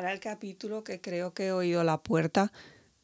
[0.00, 2.50] para el capítulo que creo que he oído la puerta.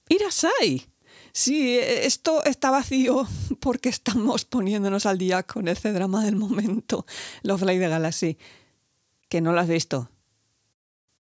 [0.08, 0.87] ¡Irasai!
[1.30, 3.29] Sí, esto está vacío
[3.61, 7.04] porque estamos poniéndonos al día con ese drama del momento,
[7.43, 8.38] Love Light de Galaxy.
[9.29, 10.11] Que no lo has visto.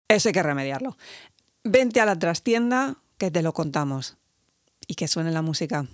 [0.08, 0.98] Eso hay que remediarlo.
[1.64, 4.18] Vente a la trastienda que te lo contamos.
[4.86, 5.86] Y que suene la música.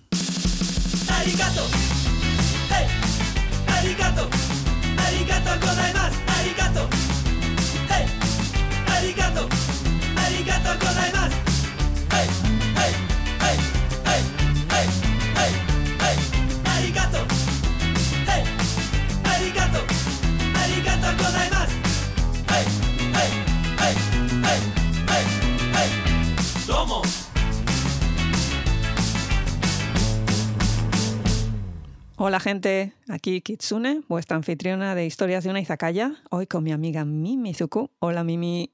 [32.20, 37.05] Hola gente, aquí Kitsune, vuestra anfitriona de historias de una izakaya, hoy con mi amiga
[37.05, 37.91] Mimi Zuku.
[38.01, 38.73] Hola Mimi.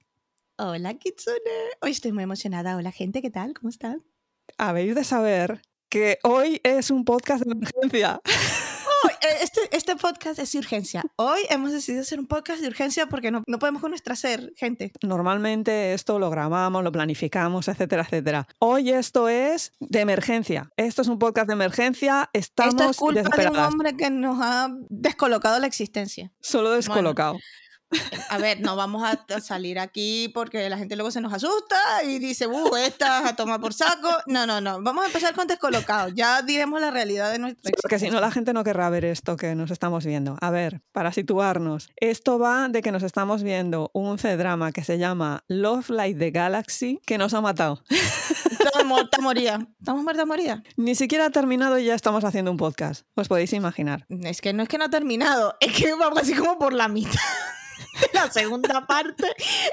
[0.57, 1.37] Hola Kitsune,
[1.83, 2.75] hoy estoy muy emocionada.
[2.77, 3.53] Hola gente, ¿qué tal?
[3.53, 4.03] ¿Cómo están?
[4.57, 8.21] Habéis de saber que hoy es un podcast de emergencia.
[9.05, 11.03] Eh, este, este podcast es de urgencia.
[11.17, 14.53] Hoy hemos decidido hacer un podcast de urgencia porque no, no podemos con nuestra ser,
[14.57, 14.93] gente.
[15.03, 18.47] Normalmente esto lo grabamos, lo planificamos, etcétera, etcétera.
[18.59, 20.71] Hoy esto es de emergencia.
[20.77, 22.31] Esto es un podcast de emergencia.
[22.33, 26.33] Estamos Esto es culpa de un hombre que nos ha descolocado la existencia.
[26.41, 27.39] Solo descolocado.
[28.29, 32.19] A ver, no vamos a salir aquí porque la gente luego se nos asusta y
[32.19, 34.09] dice, uh, esta a tomar por saco.
[34.27, 34.83] No, no, no.
[34.83, 36.13] Vamos a empezar con descolocados.
[36.15, 39.37] Ya diremos la realidad de nuestra Porque si no, la gente no querrá ver esto
[39.37, 40.37] que nos estamos viendo.
[40.41, 41.91] A ver, para situarnos.
[41.97, 46.31] Esto va de que nos estamos viendo un C-drama que se llama Love Light the
[46.31, 47.83] Galaxy que nos ha matado.
[47.91, 49.69] Estamos muerta moría.
[49.79, 50.63] Estamos muerta moría.
[50.77, 53.07] Ni siquiera ha terminado y ya estamos haciendo un podcast.
[53.15, 54.07] Os podéis imaginar.
[54.09, 56.89] Es que no es que no ha terminado, es que vamos así como por la
[56.89, 57.21] mitad.
[58.13, 59.25] la segunda parte.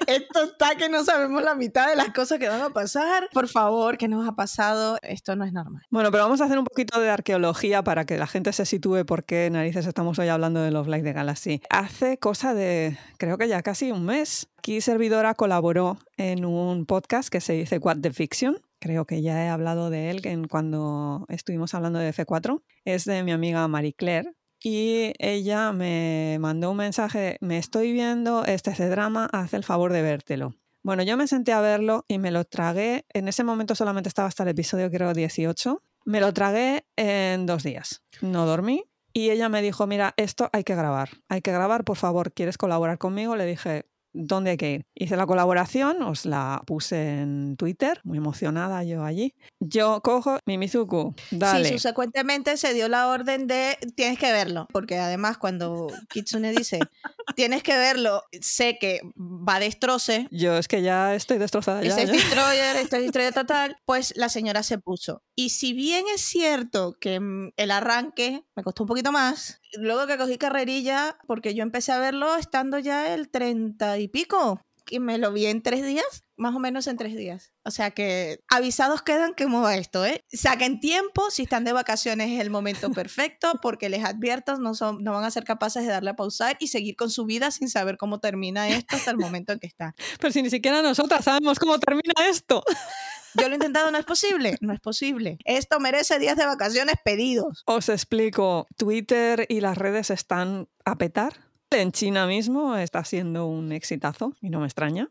[0.07, 3.29] Esto está que no sabemos la mitad de las cosas que van a pasar.
[3.33, 4.97] Por favor, ¿qué nos ha pasado?
[5.01, 5.83] Esto no es normal.
[5.89, 9.05] Bueno, pero vamos a hacer un poquito de arqueología para que la gente se sitúe
[9.05, 11.61] por qué narices estamos hoy hablando de Love Light de Galaxy.
[11.69, 17.29] Hace cosa de, creo que ya casi un mes, aquí Servidora colaboró en un podcast
[17.29, 18.61] que se dice What the Fiction.
[18.79, 22.63] Creo que ya he hablado de él cuando estuvimos hablando de F4.
[22.83, 24.33] Es de mi amiga Marie Claire,
[24.63, 30.01] y ella me mandó un mensaje, me estoy viendo este drama, haz el favor de
[30.01, 30.55] vértelo.
[30.83, 34.27] Bueno, yo me senté a verlo y me lo tragué, en ese momento solamente estaba
[34.27, 39.49] hasta el episodio creo 18, me lo tragué en dos días, no dormí y ella
[39.49, 43.35] me dijo, mira, esto hay que grabar, hay que grabar, por favor, ¿quieres colaborar conmigo?
[43.35, 44.85] Le dije, ¿Dónde hay que ir?
[44.93, 49.33] Hice la colaboración, os la puse en Twitter, muy emocionada yo allí.
[49.59, 51.65] Yo cojo mi Mizuku, dale.
[51.69, 56.79] Sí, subsecuentemente se dio la orden de tienes que verlo, porque además cuando Kitsune dice
[57.35, 60.27] tienes que verlo, sé que va a destroce.
[60.31, 61.81] Yo es que ya estoy destrozada.
[61.81, 62.13] Ya, Este es ya.
[62.15, 65.23] destroyer, este es destroyer total, pues la señora se puso.
[65.35, 70.07] Y si bien es cierto que mm, el arranque me costó un poquito más, luego
[70.07, 74.99] que cogí carrerilla, porque yo empecé a verlo estando ya el 30 y pico, y
[74.99, 77.53] me lo vi en tres días, más o menos en tres días.
[77.63, 80.25] O sea que avisados quedan que va esto, ¿eh?
[80.31, 85.03] Saquen tiempo, si están de vacaciones es el momento perfecto, porque les advierto, no, son,
[85.03, 87.69] no van a ser capaces de darle a pausar y seguir con su vida sin
[87.69, 89.95] saber cómo termina esto hasta el momento en que está.
[90.19, 92.63] Pero si ni siquiera nosotras sabemos cómo termina esto.
[93.35, 95.37] Yo lo he intentado, no es posible, no es posible.
[95.45, 97.63] Esto merece días de vacaciones pedidos.
[97.65, 101.33] Os explico, Twitter y las redes están a petar.
[101.69, 105.09] En China mismo está siendo un exitazo y no me extraña.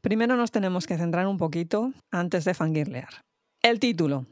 [0.00, 3.24] Primero nos tenemos que centrar un poquito antes de fangirlear.
[3.62, 4.26] El título,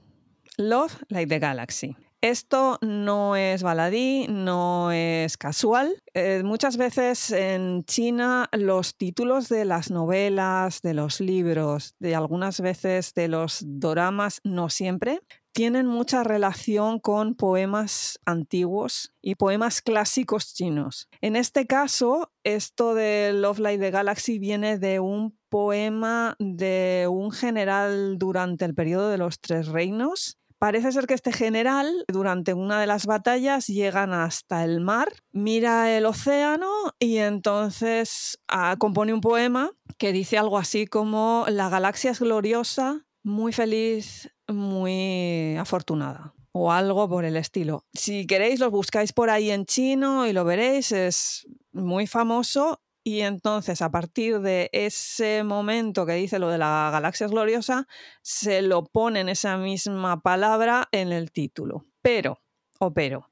[0.56, 1.96] Love Like the Galaxy.
[2.20, 6.02] Esto no es baladí, no es casual.
[6.14, 12.60] Eh, muchas veces en China los títulos de las novelas, de los libros, de algunas
[12.60, 15.20] veces de los doramas, no siempre,
[15.52, 21.08] tienen mucha relación con poemas antiguos y poemas clásicos chinos.
[21.20, 27.30] En este caso, esto de Love Light the Galaxy viene de un poema de un
[27.30, 30.38] general durante el periodo de los Tres Reinos.
[30.58, 35.96] Parece ser que este general, durante una de las batallas, llegan hasta el mar, mira
[35.96, 36.68] el océano
[36.98, 43.06] y entonces ah, compone un poema que dice algo así como la galaxia es gloriosa,
[43.22, 47.84] muy feliz, muy afortunada o algo por el estilo.
[47.92, 52.80] Si queréis, lo buscáis por ahí en chino y lo veréis, es muy famoso.
[53.08, 57.88] Y entonces, a partir de ese momento que dice lo de la galaxia gloriosa,
[58.20, 61.86] se lo ponen esa misma palabra en el título.
[62.02, 62.42] Pero,
[62.78, 63.30] o pero,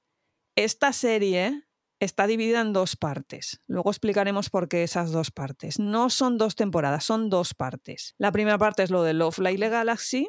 [0.57, 1.69] esta serie
[2.01, 3.61] está dividida en dos partes.
[3.67, 5.79] Luego explicaremos por qué esas dos partes.
[5.79, 8.15] No son dos temporadas, son dos partes.
[8.17, 10.27] La primera parte es lo de Love Light Galaxy.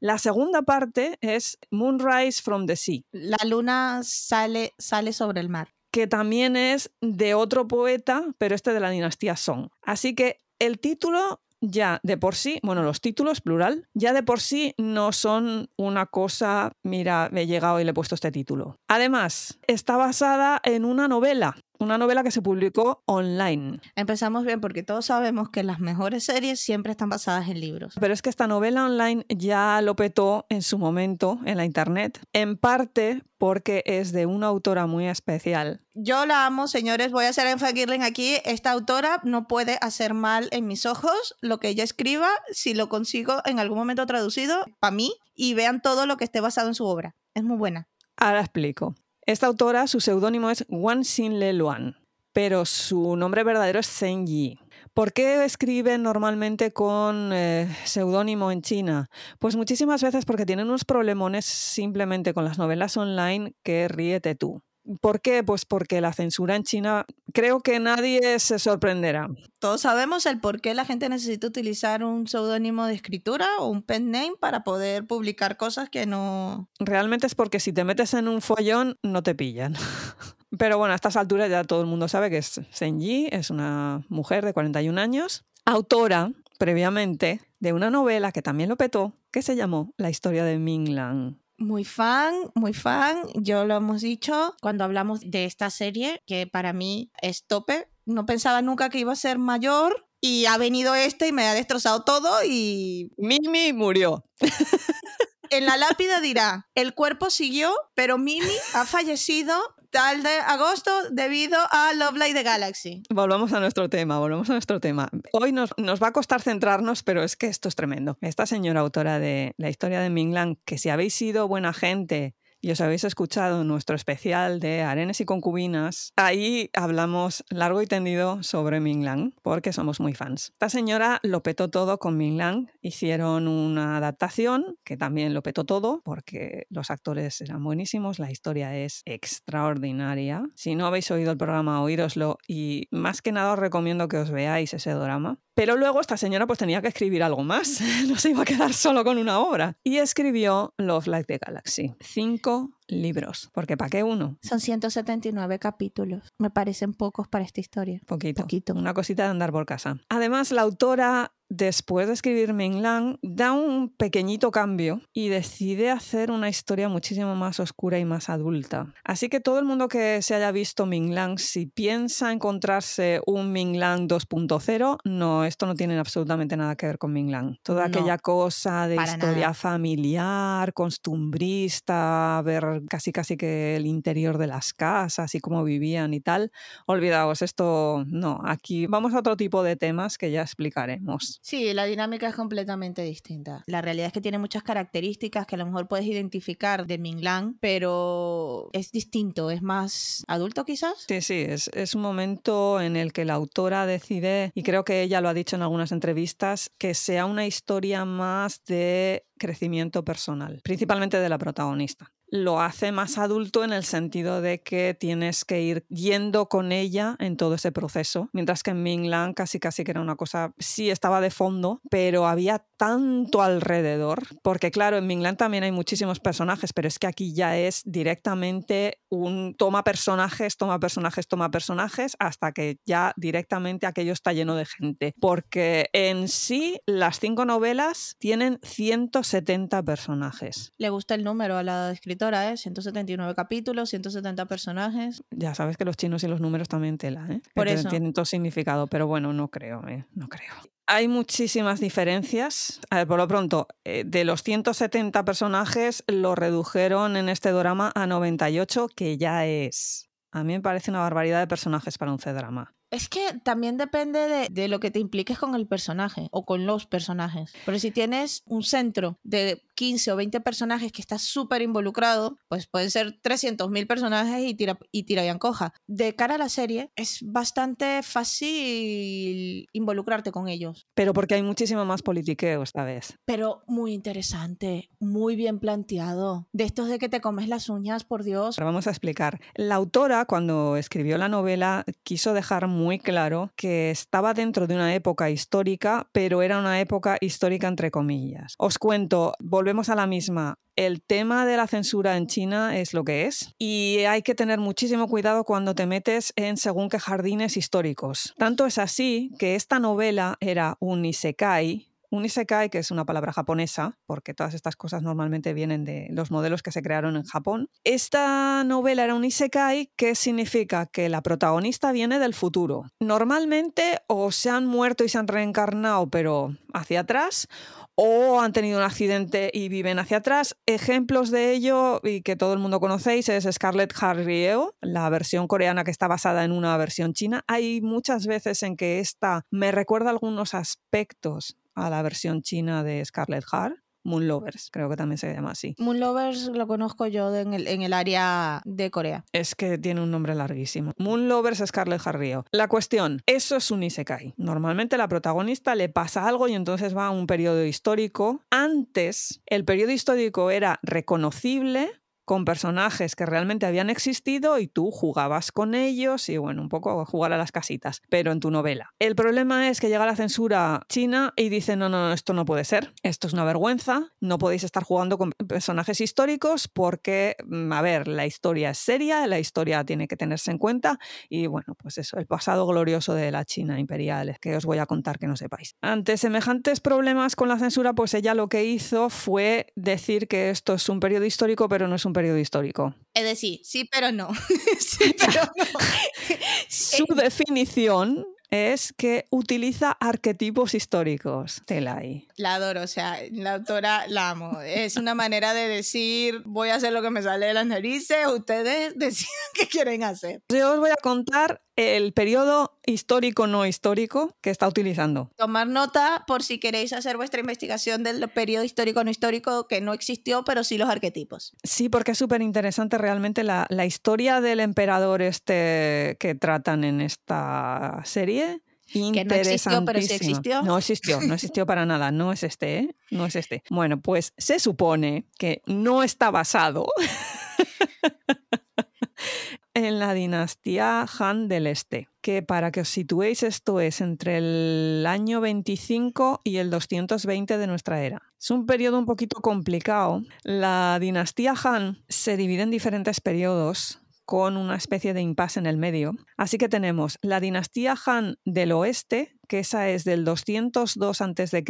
[0.00, 3.02] La segunda parte es Moonrise from the Sea.
[3.12, 5.75] La luna sale, sale sobre el mar.
[5.96, 9.68] Que también es de otro poeta, pero este de la dinastía Song.
[9.80, 14.40] Así que el título ya de por sí, bueno, los títulos, plural, ya de por
[14.40, 18.76] sí no son una cosa, mira, me he llegado y le he puesto este título.
[18.88, 23.80] Además, está basada en una novela una novela que se publicó online.
[23.94, 27.94] Empezamos bien porque todos sabemos que las mejores series siempre están basadas en libros.
[28.00, 32.20] Pero es que esta novela online ya lo petó en su momento en la internet,
[32.32, 35.80] en parte porque es de una autora muy especial.
[35.94, 38.36] Yo la amo, señores, voy a hacer en aquí.
[38.44, 42.88] Esta autora no puede hacer mal en mis ojos lo que ella escriba si lo
[42.88, 46.74] consigo en algún momento traducido para mí y vean todo lo que esté basado en
[46.74, 47.14] su obra.
[47.34, 47.88] Es muy buena.
[48.16, 48.94] Ahora explico.
[49.26, 51.96] Esta autora, su seudónimo es Wan Xin Le Luan,
[52.32, 54.60] pero su nombre verdadero es Zheng Yi.
[54.94, 59.08] ¿Por qué escribe normalmente con eh, seudónimo en China?
[59.40, 64.62] Pues muchísimas veces porque tienen unos problemones simplemente con las novelas online que ríete tú.
[65.00, 65.42] ¿Por qué?
[65.42, 69.28] Pues porque la censura en China creo que nadie se sorprenderá.
[69.58, 73.82] Todos sabemos el por qué la gente necesita utilizar un seudónimo de escritura o un
[73.82, 76.68] pen name para poder publicar cosas que no...
[76.78, 79.74] Realmente es porque si te metes en un follón no te pillan.
[80.58, 84.04] Pero bueno, a estas alturas ya todo el mundo sabe que es Yi, es una
[84.08, 89.56] mujer de 41 años, autora previamente de una novela que también lo petó, que se
[89.56, 91.36] llamó La historia de Ming Lang.
[91.58, 93.22] Muy fan, muy fan.
[93.34, 97.88] Yo lo hemos dicho cuando hablamos de esta serie, que para mí es tope.
[98.04, 101.54] No pensaba nunca que iba a ser mayor y ha venido este y me ha
[101.54, 103.10] destrozado todo y...
[103.16, 104.24] Mimi murió.
[105.50, 109.54] en la lápida dirá, el cuerpo siguió, pero Mimi ha fallecido
[109.96, 113.02] tal de agosto debido a Love Light the Galaxy.
[113.08, 115.08] Volvamos a nuestro tema, volvamos a nuestro tema.
[115.32, 118.18] Hoy nos, nos, va a costar centrarnos, pero es que esto es tremendo.
[118.20, 122.34] Esta señora autora de la historia de Minglan, que si habéis sido buena gente
[122.66, 128.42] y os habéis escuchado nuestro especial de Arenes y Concubinas, ahí hablamos largo y tendido
[128.42, 130.50] sobre Ming Lang, porque somos muy fans.
[130.54, 135.62] Esta señora lo petó todo con Ming Lang, hicieron una adaptación que también lo petó
[135.62, 140.42] todo, porque los actores eran buenísimos, la historia es extraordinaria.
[140.56, 144.32] Si no habéis oído el programa, oíroslo y más que nada os recomiendo que os
[144.32, 145.38] veáis ese drama.
[145.56, 148.74] Pero luego esta señora pues tenía que escribir algo más, no se iba a quedar
[148.74, 149.78] solo con una obra.
[149.82, 151.94] Y escribió Love Like the Galaxy.
[151.98, 154.36] Cinco libros, porque ¿para qué uno?
[154.42, 158.02] Son 179 capítulos, me parecen pocos para esta historia.
[158.06, 158.42] Poquito.
[158.42, 158.74] Poquito.
[158.74, 159.98] Una cosita de andar por casa.
[160.10, 166.30] Además, la autora después de escribir Ming Lang, da un pequeñito cambio y decide hacer
[166.30, 168.92] una historia muchísimo más oscura y más adulta.
[169.04, 173.52] Así que todo el mundo que se haya visto Ming Lang, si piensa encontrarse un
[173.52, 177.56] Ming Lang 2.0, no, esto no tiene absolutamente nada que ver con Ming Lang.
[177.62, 184.72] Toda aquella cosa de historia familiar, costumbrista, ver casi casi que el interior de las
[184.72, 186.50] casas y cómo vivían y tal,
[186.86, 191.35] olvidaos, esto no, aquí vamos a otro tipo de temas que ya explicaremos.
[191.40, 193.62] Sí, la dinámica es completamente distinta.
[193.66, 197.56] La realidad es que tiene muchas características que a lo mejor puedes identificar de Minglan,
[197.60, 201.04] pero es distinto, es más adulto quizás.
[201.08, 205.02] Sí, sí, es, es un momento en el que la autora decide, y creo que
[205.02, 210.60] ella lo ha dicho en algunas entrevistas, que sea una historia más de crecimiento personal,
[210.64, 215.62] principalmente de la protagonista lo hace más adulto en el sentido de que tienes que
[215.62, 219.92] ir yendo con ella en todo ese proceso, mientras que en Minglan casi casi que
[219.92, 225.36] era una cosa, sí estaba de fondo, pero había tanto alrededor, porque claro, en Minglan
[225.36, 230.78] también hay muchísimos personajes, pero es que aquí ya es directamente un toma personajes, toma
[230.78, 236.80] personajes, toma personajes, hasta que ya directamente aquello está lleno de gente, porque en sí
[236.86, 240.72] las cinco novelas tienen 170 personajes.
[240.76, 243.34] Le gusta el número a la escritora 179 ¿eh?
[243.34, 245.22] capítulos, 170 personajes.
[245.30, 247.40] Ya sabes que los chinos y los números también tela, ¿eh?
[247.54, 247.88] Por eso.
[247.88, 250.06] Tienen todo significado, pero bueno, no creo, ¿eh?
[250.14, 250.54] No creo.
[250.86, 252.80] Hay muchísimas diferencias.
[252.90, 257.90] A ver, por lo pronto, eh, de los 170 personajes, lo redujeron en este drama
[257.94, 260.08] a 98, que ya es.
[260.30, 262.75] A mí me parece una barbaridad de personajes para un C-drama.
[262.96, 266.64] Es que también depende de, de, lo que te impliques con el personaje o con
[266.64, 267.52] los personajes.
[267.66, 272.66] Pero si tienes un centro de 15 o 20 personajes que estás súper involucrado, pues
[272.66, 275.74] pueden ser 300.000 personajes y tira, y tira y ancoja.
[275.86, 280.86] De cara a la serie, es bastante fácil involucrarte con ellos.
[280.94, 283.18] Pero porque hay muchísimo más politiqueo esta vez.
[283.26, 286.48] Pero muy interesante, muy bien planteado.
[286.52, 288.56] De estos de que te comes las uñas, por Dios.
[288.56, 289.38] Pero vamos a explicar.
[289.54, 294.94] La autora, cuando escribió la novela, quiso dejar muy claro que estaba dentro de una
[294.94, 298.54] época histórica, pero era una época histórica entre comillas.
[298.58, 300.58] Os cuento, volvemos a la misma.
[300.76, 304.60] El tema de la censura en China es lo que es y hay que tener
[304.60, 308.34] muchísimo cuidado cuando te metes en según qué jardines históricos.
[308.36, 313.32] Tanto es así que esta novela era un isekai, un isekai, que es una palabra
[313.32, 317.68] japonesa, porque todas estas cosas normalmente vienen de los modelos que se crearon en Japón.
[317.84, 322.84] Esta novela era un isekai, que significa que la protagonista viene del futuro.
[323.00, 327.48] Normalmente o se han muerto y se han reencarnado, pero hacia atrás,
[327.96, 330.56] o han tenido un accidente y viven hacia atrás.
[330.66, 335.82] Ejemplos de ello, y que todo el mundo conocéis, es Scarlett Harrieo, la versión coreana
[335.82, 337.42] que está basada en una versión china.
[337.48, 343.04] Hay muchas veces en que esta me recuerda algunos aspectos a la versión china de
[343.04, 343.76] Scarlett Hart.
[344.06, 345.74] Moon Lovers, creo que también se llama así.
[345.78, 349.24] Moon Lovers lo conozco yo en el, en el área de Corea.
[349.32, 350.92] Es que tiene un nombre larguísimo.
[350.96, 352.44] Moon Lovers Scarlett Harrio.
[352.52, 354.34] La cuestión, eso es un isekai.
[354.36, 358.42] Normalmente la protagonista le pasa algo y entonces va a un periodo histórico.
[358.50, 361.90] Antes, el periodo histórico era reconocible
[362.26, 367.06] con personajes que realmente habían existido y tú jugabas con ellos y bueno, un poco
[367.06, 368.92] jugar a las casitas, pero en tu novela.
[368.98, 372.64] El problema es que llega la censura china y dice, no, no, esto no puede
[372.64, 377.80] ser, esto es una vergüenza, no podéis estar jugando con personajes históricos porque, mm, a
[377.80, 381.96] ver, la historia es seria, la historia tiene que tenerse en cuenta y bueno, pues
[381.98, 385.36] eso, el pasado glorioso de la China imperial, que os voy a contar que no
[385.36, 385.76] sepáis.
[385.80, 390.74] Ante semejantes problemas con la censura, pues ella lo que hizo fue decir que esto
[390.74, 392.94] es un periodo histórico, pero no es un periodo histórico.
[393.12, 394.30] Es decir, sí, pero no.
[394.78, 395.64] sí, pero no.
[396.68, 401.62] Su definición es que utiliza arquetipos históricos.
[401.66, 402.26] Telai.
[402.36, 404.60] La adoro, o sea, la autora la amo.
[404.62, 408.26] Es una manera de decir, voy a hacer lo que me sale de las narices,
[408.28, 410.40] ustedes decidan qué quieren hacer.
[410.48, 415.30] Yo os voy a contar el periodo histórico no histórico que está utilizando.
[415.36, 419.92] Tomar nota por si queréis hacer vuestra investigación del periodo histórico no histórico que no
[419.92, 421.54] existió, pero sí los arquetipos.
[421.62, 427.00] Sí, porque es súper interesante realmente la, la historia del emperador este que tratan en
[427.00, 428.62] esta serie.
[428.92, 430.62] Que no existió, pero sí existió.
[430.62, 432.12] No existió, no existió para nada.
[432.12, 432.96] No es este, ¿eh?
[433.10, 433.64] No es este.
[433.68, 436.86] Bueno, pues se supone que no está basado
[439.76, 445.04] en la dinastía Han del Este, que para que os situéis esto es entre el
[445.06, 448.22] año 25 y el 220 de nuestra era.
[448.40, 450.22] Es un periodo un poquito complicado.
[450.44, 455.76] La dinastía Han se divide en diferentes periodos con una especie de impasse en el
[455.76, 456.16] medio.
[456.38, 461.64] Así que tenemos la dinastía Han del oeste, que esa es del 202 a.C.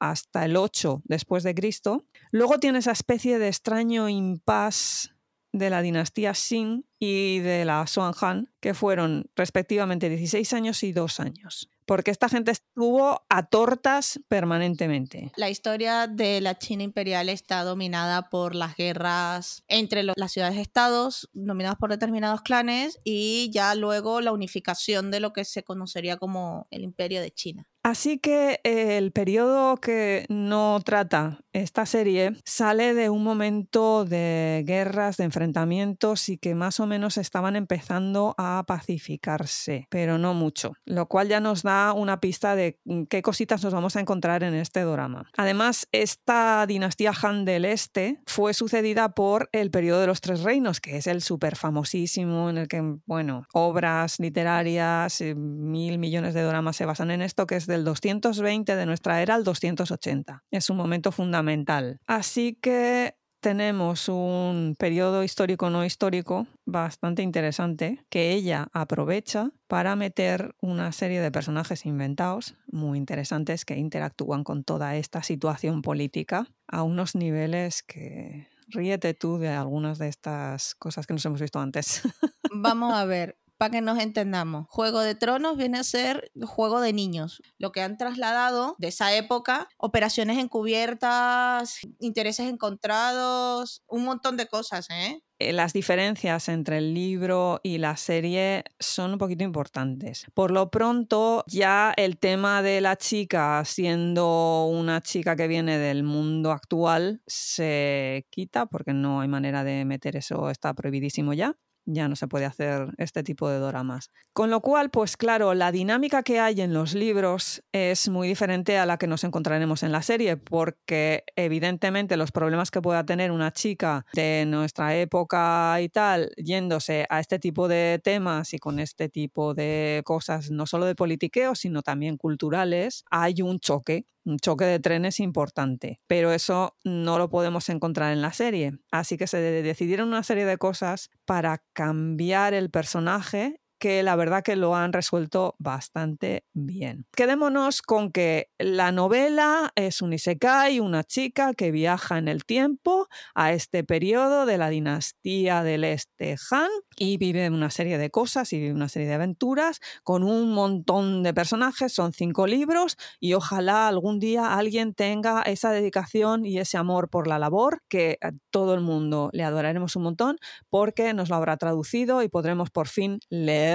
[0.00, 2.06] hasta el 8 después de Cristo.
[2.30, 5.10] Luego tiene esa especie de extraño impasse
[5.54, 7.84] de la dinastía Xin y de la
[8.20, 11.68] Han, que fueron respectivamente 16 años y 2 años.
[11.86, 15.32] Porque esta gente estuvo a tortas permanentemente.
[15.36, 21.76] La historia de la China imperial está dominada por las guerras entre las ciudades-estados, dominadas
[21.76, 26.84] por determinados clanes, y ya luego la unificación de lo que se conocería como el
[26.84, 27.66] imperio de China.
[27.84, 34.64] Así que eh, el periodo que no trata esta serie sale de un momento de
[34.66, 40.74] guerras, de enfrentamientos y que más o menos estaban empezando a pacificarse, pero no mucho,
[40.84, 44.42] lo cual ya nos da una pista de mm, qué cositas nos vamos a encontrar
[44.42, 45.30] en este drama.
[45.36, 50.80] Además, esta dinastía Han del Este fue sucedida por el periodo de los Tres Reinos,
[50.80, 56.42] que es el súper famosísimo en el que, bueno, obras literarias, eh, mil millones de
[56.42, 60.44] dramas se basan en esto, que es del 220 de nuestra era al 280.
[60.50, 61.98] Es un momento fundamental.
[62.06, 70.54] Así que tenemos un periodo histórico no histórico bastante interesante que ella aprovecha para meter
[70.62, 76.84] una serie de personajes inventados muy interesantes que interactúan con toda esta situación política a
[76.84, 82.00] unos niveles que ríete tú de algunas de estas cosas que nos hemos visto antes.
[82.50, 84.66] Vamos a ver, para que nos entendamos.
[84.68, 87.40] Juego de Tronos viene a ser juego de niños.
[87.56, 94.90] Lo que han trasladado de esa época, operaciones encubiertas, intereses encontrados, un montón de cosas,
[94.90, 95.22] ¿eh?
[95.38, 100.26] Eh, las diferencias entre el libro y la serie son un poquito importantes.
[100.34, 106.02] Por lo pronto, ya el tema de la chica siendo una chica que viene del
[106.02, 111.56] mundo actual se quita porque no hay manera de meter eso, está prohibidísimo ya
[111.86, 114.10] ya no se puede hacer este tipo de doramas.
[114.32, 118.78] Con lo cual, pues claro, la dinámica que hay en los libros es muy diferente
[118.78, 123.30] a la que nos encontraremos en la serie, porque evidentemente los problemas que pueda tener
[123.30, 128.78] una chica de nuestra época y tal, yéndose a este tipo de temas y con
[128.78, 134.38] este tipo de cosas, no solo de politiqueo, sino también culturales, hay un choque un
[134.38, 138.78] choque de trenes importante, pero eso no lo podemos encontrar en la serie.
[138.90, 144.42] Así que se decidieron una serie de cosas para cambiar el personaje que la verdad
[144.42, 147.06] que lo han resuelto bastante bien.
[147.16, 153.08] Quedémonos con que la novela es un isekai, una chica que viaja en el tiempo
[153.34, 158.52] a este periodo de la dinastía del Este Han y vive una serie de cosas
[158.52, 163.88] y una serie de aventuras con un montón de personajes, son cinco libros y ojalá
[163.88, 168.18] algún día alguien tenga esa dedicación y ese amor por la labor que
[168.50, 170.36] todo el mundo le adoraremos un montón
[170.70, 173.73] porque nos lo habrá traducido y podremos por fin leer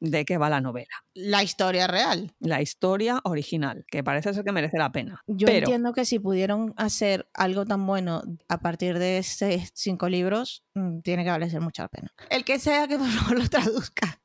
[0.00, 1.04] de qué va la novela.
[1.14, 2.32] La historia real.
[2.40, 5.22] La historia original, que parece ser que merece la pena.
[5.26, 10.64] Yo entiendo que si pudieron hacer algo tan bueno a partir de esos cinco libros,
[10.74, 12.12] mm, tiene que valer mucho la pena.
[12.30, 14.20] El que sea que por favor lo traduzca.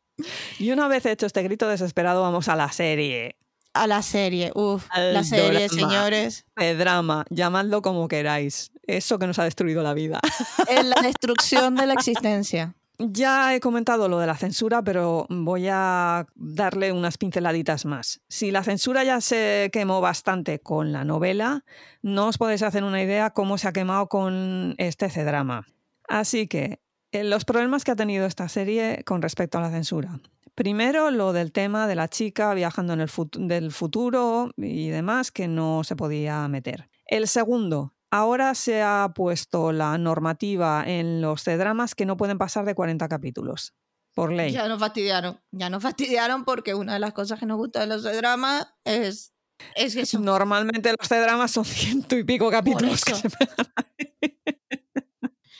[0.57, 3.37] Y una vez hecho este grito desesperado, vamos a la serie.
[3.73, 6.45] A la serie, uff, la serie, señores.
[6.57, 8.71] De drama, llamadlo como queráis.
[8.87, 10.19] Eso que nos ha destruido la vida.
[10.67, 12.75] Es la destrucción de la existencia.
[13.01, 18.19] Ya he comentado lo de la censura, pero voy a darle unas pinceladitas más.
[18.27, 21.63] Si la censura ya se quemó bastante con la novela,
[22.01, 25.65] no os podéis hacer una idea cómo se ha quemado con este C-drama.
[26.09, 26.81] Así que,
[27.13, 30.19] eh, los problemas que ha tenido esta serie con respecto a la censura.
[30.53, 33.09] Primero, lo del tema de la chica viajando en el
[33.47, 36.89] del futuro y demás, que no se podía meter.
[37.05, 42.65] El segundo, Ahora se ha puesto la normativa en los C-dramas que no pueden pasar
[42.65, 43.75] de 40 capítulos.
[44.15, 44.51] Por ley.
[44.51, 45.39] Ya nos fastidiaron.
[45.51, 49.33] Ya nos fastidiaron porque una de las cosas que nos gusta de los C-dramas es,
[49.75, 53.01] es que Normalmente los C-dramas son ciento y pico capítulos.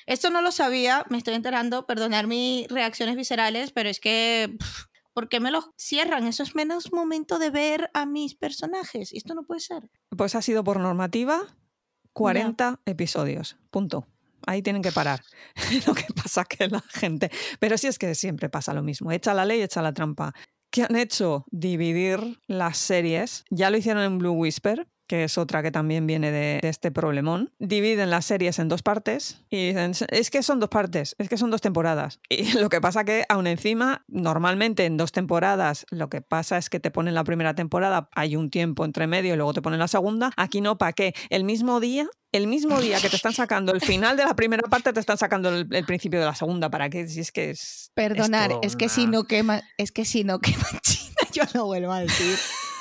[0.07, 4.57] Esto no lo sabía, me estoy enterando, perdonar mis reacciones viscerales, pero es que...
[5.13, 6.27] ¿Por qué me lo cierran?
[6.27, 9.11] Eso es menos momento de ver a mis personajes.
[9.11, 9.89] Esto no puede ser.
[10.15, 11.58] Pues ha sido por normativa
[12.19, 14.05] 40 episodios, punto.
[14.45, 15.21] Ahí tienen que parar.
[15.87, 17.31] lo que pasa que la gente...
[17.59, 19.13] Pero sí es que siempre pasa lo mismo.
[19.13, 20.33] Echa la ley, echa la trampa.
[20.69, 21.45] ¿Qué han hecho?
[21.49, 23.45] Dividir las series.
[23.49, 27.51] Ya lo hicieron en Blue Whisper, que es otra que también viene de, este problemón,
[27.57, 31.35] dividen las series en dos partes y dicen, es que son dos partes, es que
[31.35, 32.19] son dos temporadas.
[32.29, 36.69] Y lo que pasa que, aún encima, normalmente en dos temporadas, lo que pasa es
[36.69, 39.79] que te ponen la primera temporada, hay un tiempo entre medio y luego te ponen
[39.79, 40.31] la segunda.
[40.37, 41.13] Aquí no, ¿para qué?
[41.29, 44.61] El mismo día el mismo día que te están sacando el final de la primera
[44.69, 46.69] parte, te están sacando el, principio de la segunda.
[46.69, 47.07] ¿Para qué?
[47.07, 47.91] Si es que es.
[47.95, 51.91] Perdonar, es, que si no quema, es que si no quema China, yo no vuelvo
[51.91, 52.37] a decir.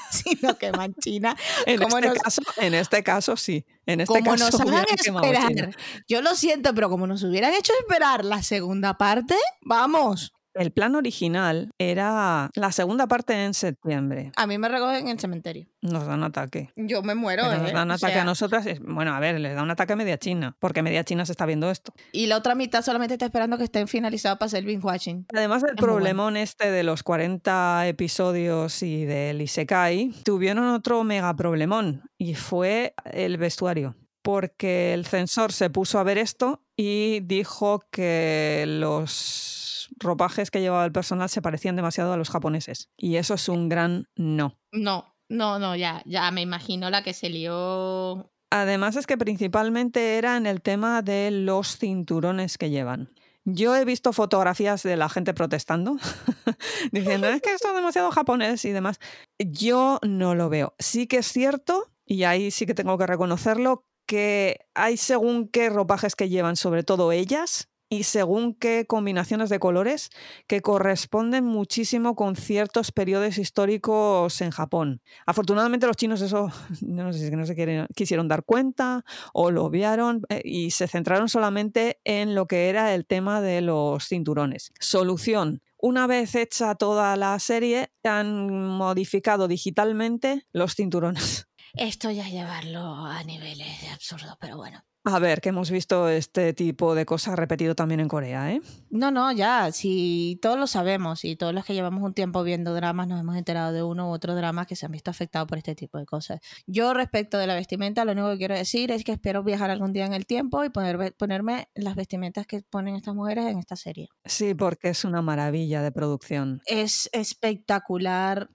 [0.11, 1.37] sino que China.
[1.67, 3.65] en, este caso, en este caso, sí.
[3.87, 5.77] En este como caso, nos hagan esperar.
[6.09, 10.33] Yo lo siento, pero como nos hubieran hecho esperar la segunda parte, vamos.
[10.59, 14.33] El plan original era la segunda parte en septiembre.
[14.35, 15.69] A mí me recogen en el cementerio.
[15.83, 16.73] Nos dan ataque.
[16.75, 17.45] Yo me muero.
[17.45, 17.73] nos ¿eh?
[17.73, 18.67] dan ataque a nosotras.
[18.81, 21.47] Bueno, a ver, les da un ataque a media China, porque media China se está
[21.47, 21.93] viendo esto.
[22.11, 25.27] Y la otra mitad solamente está esperando que estén finalizados para hacer el binge watching.
[25.33, 32.03] Además del problemón este de los 40 episodios y del Isekai, tuvieron otro mega problemón
[32.19, 38.65] y fue el vestuario porque el censor se puso a ver esto y dijo que
[38.67, 39.58] los
[39.99, 42.91] ropajes que llevaba el personal se parecían demasiado a los japoneses.
[42.97, 44.59] Y eso es un gran no.
[44.73, 48.31] No, no, no, ya, ya me imagino la que se lió.
[48.51, 53.11] Además es que principalmente era en el tema de los cinturones que llevan.
[53.45, 55.97] Yo he visto fotografías de la gente protestando,
[56.93, 59.01] diciendo, es que esto es demasiado japonés y demás.
[59.39, 60.75] Yo no lo veo.
[60.79, 65.71] Sí que es cierto, y ahí sí que tengo que reconocerlo, que hay según qué
[65.71, 70.11] ropajes que llevan, sobre todo ellas, y según qué combinaciones de colores
[70.47, 75.01] que corresponden muchísimo con ciertos periodos históricos en Japón.
[75.27, 76.51] Afortunadamente los chinos eso
[76.83, 81.29] no sé si no se quisieron dar cuenta o lo obviaron eh, y se centraron
[81.29, 84.73] solamente en lo que era el tema de los cinturones.
[84.81, 91.47] Solución, Una vez hecha toda la serie, han modificado digitalmente los cinturones.
[91.75, 94.83] Esto ya llevarlo a niveles de absurdo, pero bueno.
[95.11, 98.61] A ver, que hemos visto este tipo de cosas repetido también en Corea, ¿eh?
[98.91, 102.75] No, no, ya, sí, todos lo sabemos y todos los que llevamos un tiempo viendo
[102.75, 105.57] dramas nos hemos enterado de uno u otro drama que se han visto afectados por
[105.57, 106.41] este tipo de cosas.
[106.67, 109.95] Yo respecto de la vestimenta, lo único que quiero decir es que espero viajar algún
[109.95, 113.77] día en el tiempo y poder ponerme las vestimentas que ponen estas mujeres en esta
[113.77, 114.09] serie.
[114.27, 116.61] Sí, porque es una maravilla de producción.
[116.67, 118.51] Es espectacular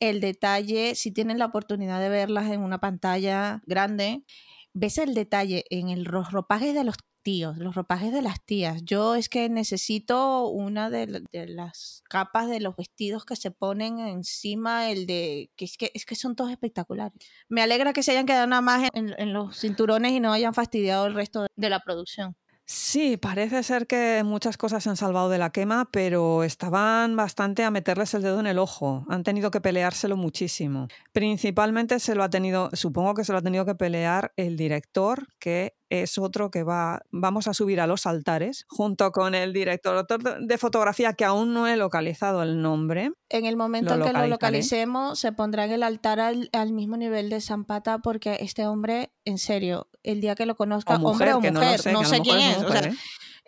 [0.00, 4.24] el detalle, si tienen la oportunidad de verlas en una pantalla grande,
[4.74, 8.82] ves el detalle en los ropajes de los tíos, los ropajes de las tías.
[8.84, 14.90] Yo es que necesito una de, las capas de los vestidos que se ponen encima,
[14.90, 17.12] el de que es que es que son todos espectaculares.
[17.48, 21.06] Me alegra que se hayan quedado nada más en los cinturones y no hayan fastidiado
[21.06, 22.36] el resto de la producción.
[22.70, 27.64] Sí, parece ser que muchas cosas se han salvado de la quema, pero estaban bastante
[27.64, 29.06] a meterles el dedo en el ojo.
[29.08, 30.86] Han tenido que peleárselo muchísimo.
[31.12, 35.28] Principalmente se lo ha tenido, supongo que se lo ha tenido que pelear el director,
[35.38, 40.06] que es otro que va, vamos a subir a los altares, junto con el director
[40.40, 43.12] de fotografía, que aún no he localizado el nombre.
[43.28, 47.30] En el momento en que lo localicemos, se pondrá en el altar al, mismo nivel
[47.30, 51.80] de Zampata, porque este hombre, en serio, el día que lo conozca, hombre o mujer,
[51.92, 52.58] no, sé, quién es.
[52.58, 52.92] ¿eh?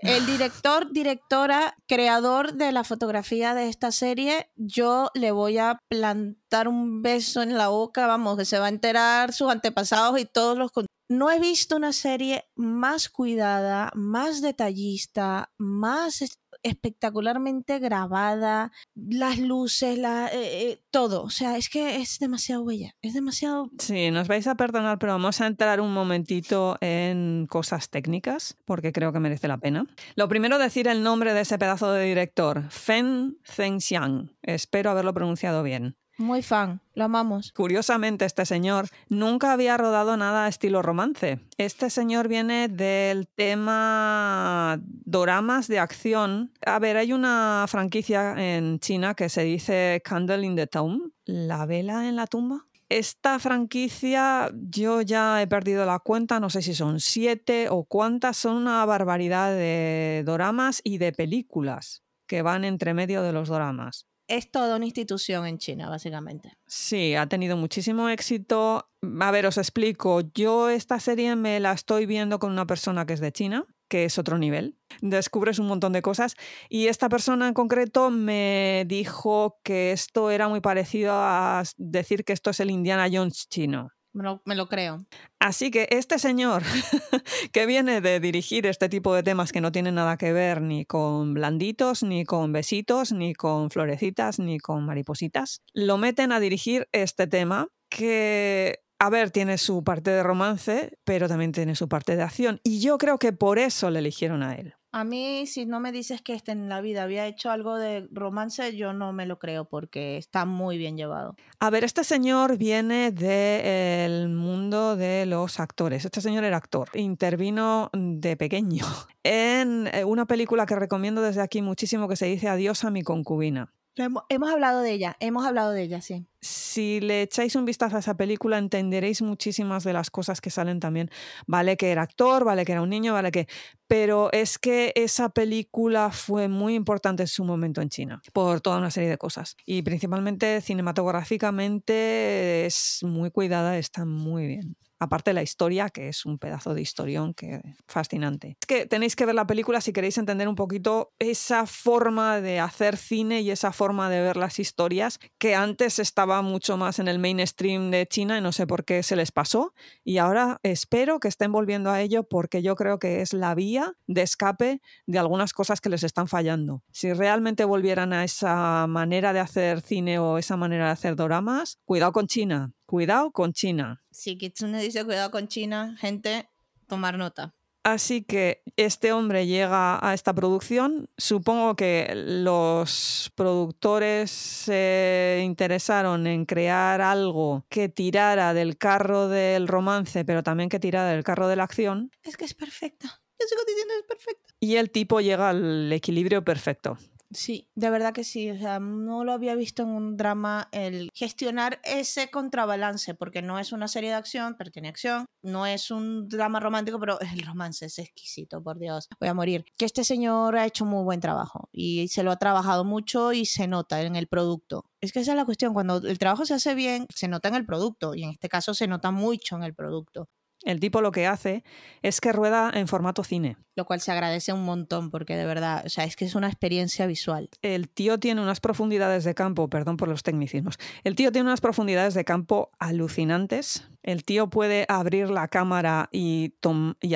[0.03, 6.69] El director, directora, creador de la fotografía de esta serie, yo le voy a plantar
[6.69, 10.57] un beso en la boca, vamos, que se va a enterar sus antepasados y todos
[10.57, 10.71] los
[11.11, 16.23] no he visto una serie más cuidada, más detallista, más
[16.63, 21.23] espectacularmente grabada, las luces, la, eh, eh, todo.
[21.23, 23.71] O sea, es que es demasiado bella, es demasiado...
[23.79, 28.93] Sí, nos vais a perdonar, pero vamos a entrar un momentito en cosas técnicas, porque
[28.93, 29.87] creo que merece la pena.
[30.17, 34.37] Lo primero, decir el nombre de ese pedazo de director, Fen Zhenxiang.
[34.43, 35.97] Espero haberlo pronunciado bien.
[36.21, 37.51] Muy fan, lo amamos.
[37.53, 41.41] Curiosamente, este señor nunca había rodado nada estilo romance.
[41.57, 46.53] Este señor viene del tema doramas de acción.
[46.67, 51.65] A ver, hay una franquicia en China que se dice Candle in the Tomb, la
[51.65, 52.67] vela en la tumba.
[52.91, 58.37] Esta franquicia yo ya he perdido la cuenta, no sé si son siete o cuántas,
[58.37, 64.10] son una barbaridad de doramas y de películas que van entre medio de los doramas
[64.31, 66.57] es toda una institución en China, básicamente.
[66.67, 68.89] Sí, ha tenido muchísimo éxito.
[69.21, 70.23] A ver, os explico.
[70.35, 74.05] Yo esta serie me la estoy viendo con una persona que es de China, que
[74.05, 74.79] es otro nivel.
[75.01, 76.37] Descubres un montón de cosas.
[76.69, 82.33] Y esta persona en concreto me dijo que esto era muy parecido a decir que
[82.33, 83.91] esto es el Indiana Jones chino.
[84.13, 85.05] Me lo, creo.
[85.39, 86.63] Así que este señor
[87.53, 90.85] que viene de dirigir este tipo de temas que no tienen nada que ver ni
[90.85, 96.89] con blanditos, ni con besitos, ni con florecitas, ni con maripositas, lo meten a dirigir
[96.93, 102.17] este tema que a ver, tiene su parte de romance, pero también tiene su parte
[102.17, 102.61] de acción.
[102.63, 104.75] Y yo creo que por eso le eligieron a él.
[104.93, 108.09] A mí, si no me dices que este en la vida había hecho algo de
[108.11, 111.37] romance, yo no me lo creo porque está muy bien llevado.
[111.61, 116.05] A ver, este señor viene del mundo de los actores.
[116.05, 116.89] Este señor era actor.
[116.95, 118.85] Intervino de pequeño
[119.23, 123.03] en eh, una película que recomiendo desde aquí muchísimo que se dice Adiós a mi
[123.03, 123.73] concubina.
[123.97, 126.27] Hemos, hablado de ella, hemos hablado de ella, sí.
[126.41, 130.81] Si le echáis un vistazo a esa película, entenderéis muchísimas de las cosas que salen
[130.81, 131.11] también.
[131.47, 133.47] Vale que era actor, vale que era un niño, vale que...
[133.87, 138.79] Pero es que esa película fue muy importante en su momento en China, por toda
[138.79, 139.57] una serie de cosas.
[139.67, 144.77] Y principalmente cinematográficamente es muy cuidada, está muy bien.
[145.01, 148.57] Aparte de la historia, que es un pedazo de historión que fascinante.
[148.61, 152.61] Es que tenéis que ver la película si queréis entender un poquito esa forma de
[152.61, 157.09] hacer cine y esa forma de ver las historias que antes estaba mucho más en
[157.09, 159.75] el mainstream de China y no sé por qué se les pasó.
[160.05, 163.95] Y ahora espero que estén volviendo a ello porque yo creo que es la vía
[164.07, 166.83] de escape de algunas cosas que les están fallando.
[166.93, 171.79] Si realmente volvieran a esa manera de hacer cine o esa manera de hacer doramas,
[171.85, 174.03] cuidado con China, Cuidado con China.
[174.11, 176.49] Si Kitsune dice cuidado con China, gente,
[176.89, 177.55] tomar nota.
[177.85, 181.09] Así que este hombre llega a esta producción.
[181.17, 190.25] Supongo que los productores se interesaron en crear algo que tirara del carro del romance,
[190.25, 192.11] pero también que tirara del carro de la acción.
[192.25, 193.23] Es que es perfecta.
[193.39, 194.53] Yo sigo diciendo es perfecta.
[194.59, 196.99] Y el tipo llega al equilibrio perfecto
[197.33, 198.51] Sí, de verdad que sí.
[198.51, 203.59] O sea, no lo había visto en un drama el gestionar ese contrabalance, porque no
[203.61, 205.27] es una serie de acción, pero tiene acción.
[205.43, 209.09] No es un drama romántico, pero el romance es exquisito, por Dios.
[209.21, 209.65] Voy a morir.
[209.79, 213.47] Que este señor ha hecho muy buen trabajo y se lo ha trabajado mucho y
[213.47, 214.85] se nota en el producto.
[215.01, 215.73] Es que esa es la cuestión.
[215.73, 218.75] Cuando el trabajo se hace bien, se nota en el producto y en este caso
[218.75, 220.29] se nota mucho en el producto.
[220.65, 221.65] El tipo lo que hace
[222.03, 223.57] es que rueda en formato cine.
[223.77, 226.49] Lo cual se agradece un montón porque de verdad, o sea, es que es una
[226.49, 227.49] experiencia visual.
[227.63, 231.61] El tío tiene unas profundidades de campo, perdón por los tecnicismos, el tío tiene unas
[231.61, 233.89] profundidades de campo alucinantes.
[234.03, 236.55] El tío puede abrir la cámara y,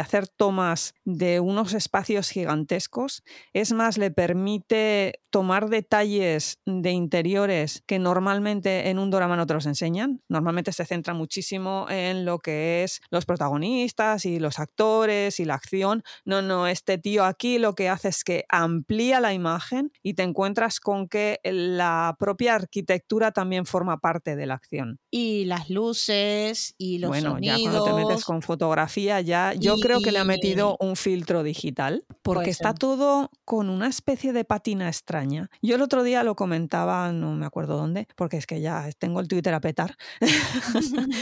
[0.00, 3.22] hacer tomas de unos espacios gigantescos.
[3.52, 9.54] Es más, le permite tomar detalles de interiores que normalmente en un drama no te
[9.54, 10.22] los enseñan.
[10.28, 15.54] Normalmente se centra muchísimo en lo que es los protagonistas y los actores y la
[15.54, 16.04] acción.
[16.24, 20.22] No, no, este tío aquí lo que hace es que amplía la imagen y te
[20.22, 25.00] encuentras con que la propia arquitectura también forma parte de la acción.
[25.10, 27.58] Y las luces y los bueno, sonidos.
[27.58, 31.42] ya cuando te metes con fotografía, ya yo creo que le ha metido un filtro
[31.42, 35.50] digital, porque está todo con una especie de patina extraña.
[35.62, 39.20] Yo el otro día lo comentaba, no me acuerdo dónde, porque es que ya tengo
[39.20, 39.96] el Twitter a petar.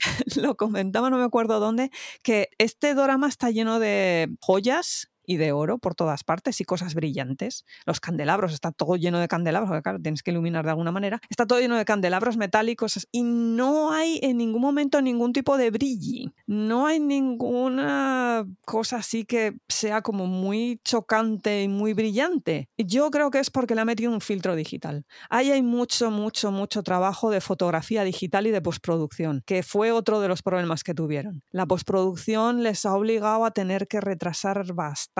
[0.36, 1.90] lo comentaba, no me acuerdo dónde,
[2.22, 6.94] que este drama está lleno de joyas y de oro por todas partes y cosas
[6.94, 7.64] brillantes.
[7.86, 11.20] Los candelabros, está todo lleno de candelabros, porque claro, tienes que iluminar de alguna manera.
[11.30, 15.70] Está todo lleno de candelabros metálicos y no hay en ningún momento ningún tipo de
[15.70, 16.32] brilli.
[16.48, 22.68] No hay ninguna cosa así que sea como muy chocante y muy brillante.
[22.76, 25.06] Yo creo que es porque le ha metido un filtro digital.
[25.28, 30.18] Ahí hay mucho, mucho, mucho trabajo de fotografía digital y de postproducción, que fue otro
[30.18, 31.40] de los problemas que tuvieron.
[31.52, 35.19] La postproducción les ha obligado a tener que retrasar bastante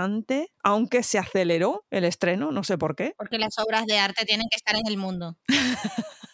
[0.62, 3.14] aunque se aceleró el estreno, no sé por qué.
[3.16, 5.36] Porque las obras de arte tienen que estar en el mundo.